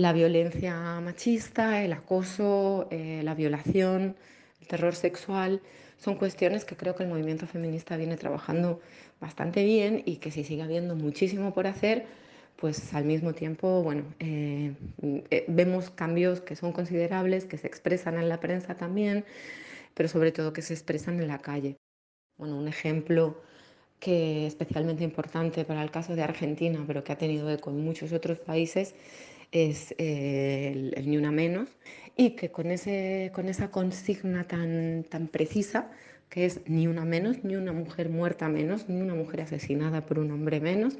La 0.00 0.14
violencia 0.14 0.98
machista, 1.02 1.84
el 1.84 1.92
acoso, 1.92 2.88
eh, 2.90 3.20
la 3.22 3.34
violación, 3.34 4.16
el 4.62 4.66
terror 4.66 4.94
sexual, 4.94 5.60
son 5.98 6.14
cuestiones 6.14 6.64
que 6.64 6.74
creo 6.74 6.94
que 6.94 7.02
el 7.02 7.10
movimiento 7.10 7.46
feminista 7.46 7.98
viene 7.98 8.16
trabajando 8.16 8.80
bastante 9.20 9.62
bien 9.62 10.02
y 10.06 10.16
que 10.16 10.30
si 10.30 10.42
sigue 10.42 10.62
habiendo 10.62 10.96
muchísimo 10.96 11.52
por 11.52 11.66
hacer, 11.66 12.06
pues 12.56 12.94
al 12.94 13.04
mismo 13.04 13.34
tiempo, 13.34 13.82
bueno, 13.82 14.04
eh, 14.20 14.72
eh, 15.30 15.44
vemos 15.48 15.90
cambios 15.90 16.40
que 16.40 16.56
son 16.56 16.72
considerables, 16.72 17.44
que 17.44 17.58
se 17.58 17.66
expresan 17.66 18.16
en 18.16 18.30
la 18.30 18.40
prensa 18.40 18.78
también, 18.78 19.26
pero 19.92 20.08
sobre 20.08 20.32
todo 20.32 20.54
que 20.54 20.62
se 20.62 20.72
expresan 20.72 21.20
en 21.20 21.28
la 21.28 21.40
calle. 21.40 21.76
Bueno, 22.38 22.56
un 22.56 22.68
ejemplo 22.68 23.42
que 23.98 24.46
es 24.46 24.54
especialmente 24.54 25.04
importante 25.04 25.66
para 25.66 25.82
el 25.82 25.90
caso 25.90 26.16
de 26.16 26.22
Argentina, 26.22 26.82
pero 26.86 27.04
que 27.04 27.12
ha 27.12 27.18
tenido 27.18 27.50
eco 27.50 27.68
en 27.70 27.84
muchos 27.84 28.12
otros 28.14 28.38
países, 28.38 28.94
es 29.52 29.94
el, 29.98 30.94
Ni 31.06 31.16
Una 31.16 31.32
Menos, 31.32 31.68
y 32.16 32.30
que 32.30 32.50
con, 32.50 32.70
ese, 32.70 33.30
con 33.34 33.48
esa 33.48 33.70
consigna 33.70 34.46
tan, 34.46 35.04
tan 35.08 35.28
precisa, 35.28 35.90
que 36.28 36.46
es 36.46 36.60
ni 36.66 36.86
una 36.86 37.04
menos, 37.04 37.42
ni 37.44 37.56
una 37.56 37.72
mujer 37.72 38.08
muerta 38.08 38.48
menos, 38.48 38.88
ni 38.88 39.00
una 39.00 39.14
mujer 39.14 39.42
asesinada 39.42 40.06
por 40.06 40.18
un 40.18 40.30
hombre 40.30 40.60
menos, 40.60 40.96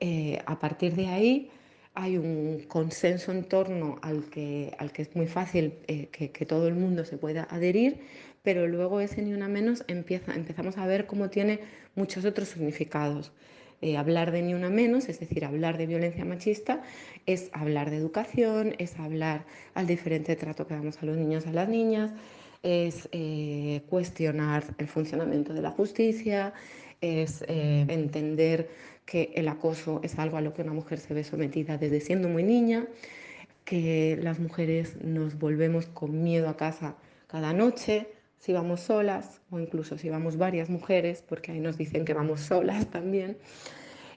eh, 0.00 0.40
a 0.46 0.58
partir 0.58 0.94
de 0.94 1.06
ahí 1.06 1.50
hay 1.94 2.16
un 2.16 2.64
consenso 2.68 3.32
en 3.32 3.44
torno 3.44 3.98
al 4.02 4.24
que, 4.30 4.74
al 4.78 4.92
que 4.92 5.02
es 5.02 5.14
muy 5.14 5.26
fácil 5.26 5.74
eh, 5.86 6.08
que, 6.10 6.30
que, 6.30 6.46
todo 6.46 6.66
el 6.68 6.74
mundo 6.74 7.04
se 7.04 7.18
pueda 7.18 7.46
adherir, 7.50 8.00
pero 8.42 8.66
luego 8.66 9.00
ese 9.00 9.22
ni 9.22 9.32
una 9.32 9.48
menos 9.48 9.84
empieza, 9.88 10.34
empezamos 10.34 10.76
a 10.76 10.86
ver 10.86 11.06
cómo 11.06 11.30
tiene 11.30 11.60
muchos 11.94 12.24
otros 12.24 12.48
significados. 12.48 13.32
Eh, 13.82 13.96
hablar 13.96 14.30
de 14.30 14.42
ni 14.42 14.54
una 14.54 14.70
menos, 14.70 15.08
es 15.08 15.18
decir, 15.18 15.44
hablar 15.44 15.76
de 15.76 15.86
violencia 15.86 16.24
machista, 16.24 16.82
es 17.26 17.50
hablar 17.52 17.90
de 17.90 17.96
educación, 17.96 18.76
es 18.78 18.96
hablar 19.00 19.44
al 19.74 19.88
diferente 19.88 20.36
trato 20.36 20.68
que 20.68 20.74
damos 20.74 21.02
a 21.02 21.06
los 21.06 21.16
niños 21.16 21.44
y 21.46 21.48
a 21.48 21.52
las 21.52 21.68
niñas, 21.68 22.12
es 22.62 23.08
eh, 23.10 23.82
cuestionar 23.90 24.62
el 24.78 24.86
funcionamiento 24.86 25.52
de 25.52 25.62
la 25.62 25.72
justicia, 25.72 26.54
es 27.00 27.42
eh, 27.48 27.84
entender 27.88 28.70
que 29.04 29.32
el 29.34 29.48
acoso 29.48 29.98
es 30.04 30.16
algo 30.16 30.36
a 30.36 30.42
lo 30.42 30.54
que 30.54 30.62
una 30.62 30.72
mujer 30.72 31.00
se 31.00 31.12
ve 31.12 31.24
sometida 31.24 31.76
desde 31.76 32.00
siendo 32.00 32.28
muy 32.28 32.44
niña, 32.44 32.86
que 33.64 34.16
las 34.22 34.38
mujeres 34.38 35.02
nos 35.02 35.40
volvemos 35.40 35.86
con 35.86 36.22
miedo 36.22 36.48
a 36.48 36.56
casa 36.56 36.94
cada 37.26 37.52
noche, 37.52 38.06
si 38.42 38.52
vamos 38.52 38.80
solas 38.80 39.40
o 39.52 39.60
incluso 39.60 39.96
si 39.96 40.10
vamos 40.10 40.36
varias 40.36 40.68
mujeres, 40.68 41.22
porque 41.22 41.52
ahí 41.52 41.60
nos 41.60 41.78
dicen 41.78 42.04
que 42.04 42.12
vamos 42.12 42.40
solas 42.40 42.90
también. 42.90 43.36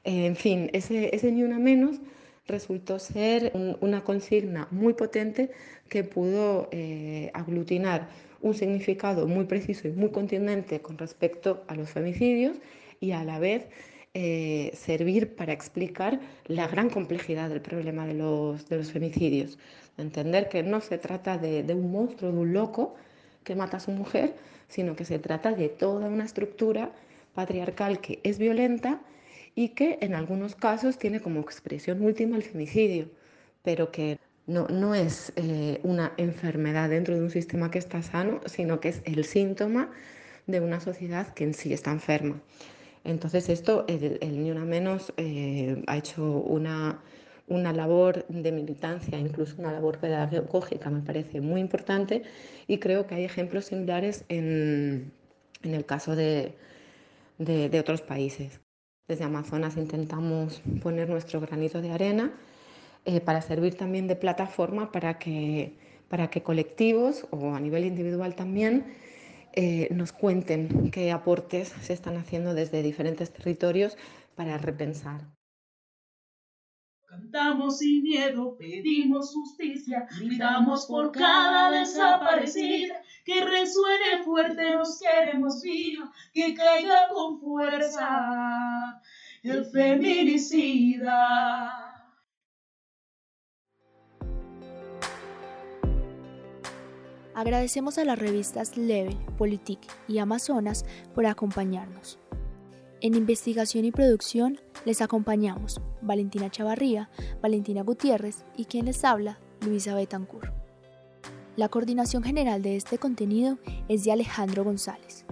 En 0.03 0.35
fin, 0.35 0.71
ese, 0.73 1.15
ese 1.15 1.31
ni 1.31 1.43
una 1.43 1.59
menos 1.59 2.01
resultó 2.47 2.97
ser 2.97 3.51
una 3.81 4.03
consigna 4.03 4.67
muy 4.71 4.93
potente 4.93 5.51
que 5.89 6.03
pudo 6.03 6.69
eh, 6.71 7.29
aglutinar 7.35 8.07
un 8.41 8.55
significado 8.55 9.27
muy 9.27 9.45
preciso 9.45 9.87
y 9.87 9.91
muy 9.91 10.09
contundente 10.09 10.79
con 10.79 10.97
respecto 10.97 11.63
a 11.67 11.75
los 11.75 11.91
femicidios 11.91 12.57
y 12.99 13.11
a 13.11 13.23
la 13.23 13.37
vez 13.37 13.67
eh, 14.15 14.71
servir 14.73 15.35
para 15.35 15.53
explicar 15.53 16.19
la 16.47 16.67
gran 16.67 16.89
complejidad 16.89 17.49
del 17.49 17.61
problema 17.61 18.07
de 18.07 18.15
los, 18.15 18.67
de 18.69 18.77
los 18.77 18.91
femicidios. 18.91 19.59
Entender 19.99 20.49
que 20.49 20.63
no 20.63 20.81
se 20.81 20.97
trata 20.97 21.37
de, 21.37 21.61
de 21.61 21.73
un 21.75 21.91
monstruo, 21.91 22.31
de 22.31 22.39
un 22.39 22.53
loco, 22.53 22.95
que 23.45 23.55
mata 23.55 23.77
a 23.77 23.79
su 23.79 23.91
mujer, 23.91 24.35
sino 24.67 24.97
que 24.97 25.05
se 25.05 25.19
trata 25.19 25.53
de 25.53 25.69
toda 25.69 26.09
una 26.09 26.25
estructura 26.25 26.91
patriarcal 27.33 28.01
que 28.01 28.19
es 28.23 28.37
violenta 28.37 29.01
y 29.55 29.69
que 29.69 29.99
en 30.01 30.15
algunos 30.15 30.55
casos 30.55 30.97
tiene 30.97 31.21
como 31.21 31.39
expresión 31.39 32.01
última 32.01 32.35
el 32.35 32.43
femicidio, 32.43 33.07
pero 33.63 33.91
que 33.91 34.19
no, 34.47 34.67
no 34.67 34.93
es 34.93 35.31
eh, 35.37 35.79
una 35.83 36.11
enfermedad 36.17 36.89
dentro 36.89 37.15
de 37.15 37.21
un 37.21 37.31
sistema 37.31 37.71
que 37.71 37.79
está 37.79 38.01
sano, 38.03 38.41
sino 38.45 38.79
que 38.81 38.89
es 38.89 39.01
el 39.05 39.23
síntoma 39.23 39.91
de 40.45 40.59
una 40.59 40.79
sociedad 40.79 41.33
que 41.33 41.45
en 41.45 41.53
sí 41.53 41.73
está 41.73 41.91
enferma. 41.91 42.41
Entonces 43.03 43.49
esto, 43.49 43.85
el, 43.87 44.43
Ni 44.43 44.51
Una 44.51 44.65
Menos 44.65 45.13
eh, 45.17 45.83
ha 45.87 45.97
hecho 45.97 46.23
una, 46.23 47.01
una 47.47 47.73
labor 47.73 48.25
de 48.27 48.51
militancia, 48.51 49.19
incluso 49.19 49.55
una 49.59 49.71
labor 49.71 49.99
pedagógica, 49.99 50.89
me 50.89 51.01
parece 51.01 51.41
muy 51.41 51.61
importante 51.61 52.23
y 52.67 52.79
creo 52.79 53.05
que 53.05 53.15
hay 53.15 53.23
ejemplos 53.23 53.65
similares 53.65 54.25
en, 54.29 55.11
en 55.63 55.73
el 55.73 55.85
caso 55.85 56.15
de, 56.15 56.55
de, 57.37 57.79
otros 57.79 58.01
países. 58.01 58.61
Desde 59.07 59.23
Amazonas 59.23 59.77
intentamos 59.77 60.61
poner 60.81 61.09
nuestro 61.09 61.39
granito 61.39 61.81
de 61.81 61.91
arena 61.91 62.33
eh, 63.05 63.21
para 63.21 63.41
servir 63.41 63.75
también 63.75 64.07
de 64.07 64.15
plataforma 64.15 64.91
para 64.91 65.19
que, 65.19 65.77
para 66.09 66.29
que 66.29 66.41
colectivos 66.41 67.27
o 67.29 67.53
a 67.53 67.59
nivel 67.59 67.85
individual 67.85 68.35
también 68.35 68.85
eh, 69.53 69.87
nos 69.91 70.11
cuenten 70.11 70.89
qué 70.91 71.11
aportes 71.11 71.69
se 71.81 71.93
están 71.93 72.17
haciendo 72.17 72.55
desde 72.55 72.81
diferentes 72.81 73.31
territorios 73.31 73.97
para 74.35 74.57
repensar. 74.57 75.21
Cantamos 77.15 77.77
sin 77.77 78.03
miedo, 78.03 78.57
pedimos 78.57 79.33
justicia, 79.33 80.05
gritamos 80.19 80.85
por 80.85 81.13
cada 81.13 81.71
desaparecida, 81.71 83.01
que 83.23 83.39
resuene 83.39 84.21
fuerte, 84.25 84.75
nos 84.75 84.99
queremos 84.99 85.61
viva, 85.61 86.11
que 86.33 86.53
caiga 86.53 87.07
con 87.13 87.39
fuerza 87.39 89.01
el 89.43 89.63
feminicida. 89.65 91.05
Agradecemos 97.33 97.97
a 97.97 98.03
las 98.03 98.19
revistas 98.19 98.75
Level, 98.75 99.15
Politic 99.37 99.79
y 100.09 100.17
Amazonas 100.17 100.85
por 101.13 101.25
acompañarnos. 101.25 102.19
En 103.01 103.13
investigación 103.15 103.85
y 103.85 103.91
producción 103.91 104.59
les 104.85 105.01
acompañamos 105.01 105.81
Valentina 106.01 106.49
Chavarría, 106.49 107.09
Valentina 107.41 107.83
Gutiérrez 107.83 108.45
y 108.55 108.65
quien 108.65 108.85
les 108.85 109.03
habla, 109.03 109.39
Luisa 109.61 109.95
Betancourt. 109.95 110.53
La 111.57 111.69
coordinación 111.69 112.23
general 112.23 112.61
de 112.61 112.75
este 112.75 112.97
contenido 112.97 113.59
es 113.89 114.03
de 114.03 114.11
Alejandro 114.11 114.63
González. 114.63 115.25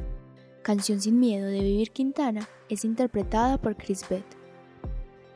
Canción 0.62 1.02
sin 1.02 1.20
miedo 1.20 1.48
de 1.48 1.62
Vivir 1.62 1.92
Quintana 1.92 2.48
es 2.70 2.86
interpretada 2.86 3.58
por 3.58 3.76
Chris 3.76 4.08
Beth. 4.10 4.38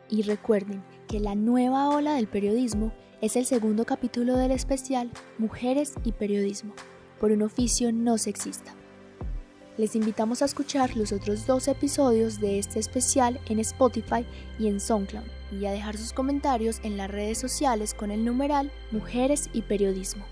Y 0.09 0.21
recuerden 0.21 0.83
que 1.07 1.19
la 1.19 1.35
nueva 1.35 1.89
ola 1.89 2.13
del 2.15 2.27
periodismo 2.27 2.93
es 3.19 3.35
el 3.35 3.45
segundo 3.45 3.85
capítulo 3.85 4.37
del 4.37 4.51
especial 4.51 5.11
Mujeres 5.37 5.95
y 6.05 6.13
Periodismo, 6.13 6.73
por 7.19 7.31
un 7.31 7.41
oficio 7.41 7.91
no 7.91 8.17
sexista. 8.17 8.76
Les 9.77 9.95
invitamos 9.95 10.41
a 10.41 10.45
escuchar 10.45 10.97
los 10.97 11.11
otros 11.11 11.45
dos 11.45 11.67
episodios 11.67 12.39
de 12.39 12.57
este 12.57 12.79
especial 12.79 13.39
en 13.47 13.59
Spotify 13.59 14.25
y 14.57 14.69
en 14.69 14.79
SoundCloud 14.79 15.27
y 15.51 15.67
a 15.67 15.71
dejar 15.71 15.97
sus 15.97 16.13
comentarios 16.13 16.79
en 16.81 16.97
las 16.97 17.11
redes 17.11 17.37
sociales 17.37 17.93
con 17.93 18.09
el 18.09 18.25
numeral 18.25 18.71
Mujeres 18.91 19.51
y 19.53 19.61
Periodismo. 19.61 20.25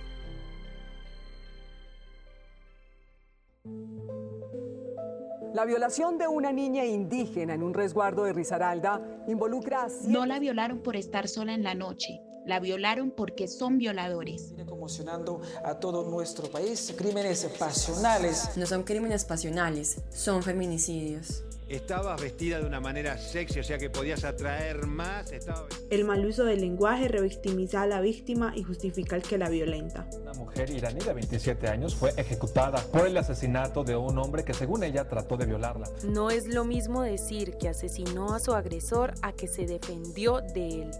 La 5.54 5.64
violación 5.64 6.18
de 6.18 6.28
una 6.28 6.52
niña 6.52 6.84
indígena 6.84 7.54
en 7.54 7.62
un 7.62 7.76
resguardo 7.76 8.24
de 8.24 8.34
Risaralda 8.34 9.00
involucra 9.28 9.84
a... 9.84 9.88
No 10.08 10.26
la 10.26 10.40
violaron 10.40 10.80
por 10.80 10.96
estar 10.96 11.28
sola 11.28 11.54
en 11.54 11.64
la 11.64 11.76
noche, 11.76 12.20
la 12.46 12.60
violaron 12.60 13.12
porque 13.12 13.48
son 13.48 13.78
violadores. 13.78 14.50
Viene 14.50 14.66
conmocionando 14.66 15.42
a 15.64 15.80
todo 15.80 16.10
nuestro 16.10 16.50
país. 16.50 16.94
Crímenes 16.96 17.46
pasionales. 17.58 18.56
No 18.56 18.66
son 18.66 18.84
crímenes 18.84 19.26
pasionales, 19.26 20.02
son 20.12 20.44
feminicidios. 20.44 21.44
Estabas 21.68 22.22
vestida 22.22 22.60
de 22.60 22.66
una 22.68 22.80
manera 22.80 23.18
sexy, 23.18 23.60
o 23.60 23.64
sea 23.64 23.80
que 23.80 23.90
podías 23.90 24.24
atraer 24.24 24.86
más. 24.86 25.32
Estaba... 25.32 25.66
El 25.90 26.06
mal 26.06 26.24
uso 26.24 26.46
del 26.46 26.62
lenguaje 26.62 27.08
revictimiza 27.08 27.82
a 27.82 27.88
la 27.88 28.02
víctima 28.02 28.54
y 28.56 28.62
justifica 28.62 29.16
el 29.16 29.24
que 29.24 29.40
la 29.40 29.50
violenta. 29.50 30.08
Una 30.22 30.34
mujer 30.34 30.70
iraní 30.70 31.00
de 31.00 31.14
27 31.14 31.68
años 31.68 31.96
fue 31.96 32.14
ejecutada 32.18 32.84
por 32.92 33.08
el 33.08 33.18
asesinato 33.18 33.84
de 33.84 33.96
un 33.96 34.20
hombre 34.20 34.44
que 34.44 34.54
según 34.54 34.84
ella 34.84 35.08
trató 35.08 35.38
de 35.38 35.48
violarla. 35.48 35.90
No 36.04 36.30
es 36.30 36.46
lo 36.46 36.66
mismo 36.66 37.02
decir 37.02 37.58
que 37.58 37.68
asesinó 37.68 38.36
a 38.36 38.40
su 38.40 38.54
agresor 38.54 39.16
a 39.24 39.34
que 39.34 39.48
se 39.48 39.66
defendió 39.66 40.42
de 40.42 40.84
él. 40.84 40.92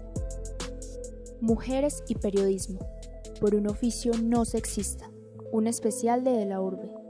Mujeres 1.40 2.02
y 2.08 2.14
Periodismo, 2.14 2.78
por 3.40 3.54
un 3.54 3.68
oficio 3.68 4.12
no 4.22 4.44
sexista, 4.44 5.10
un 5.52 5.66
especial 5.66 6.24
de 6.24 6.32
De 6.32 6.46
la 6.46 6.60
Urbe. 6.60 7.05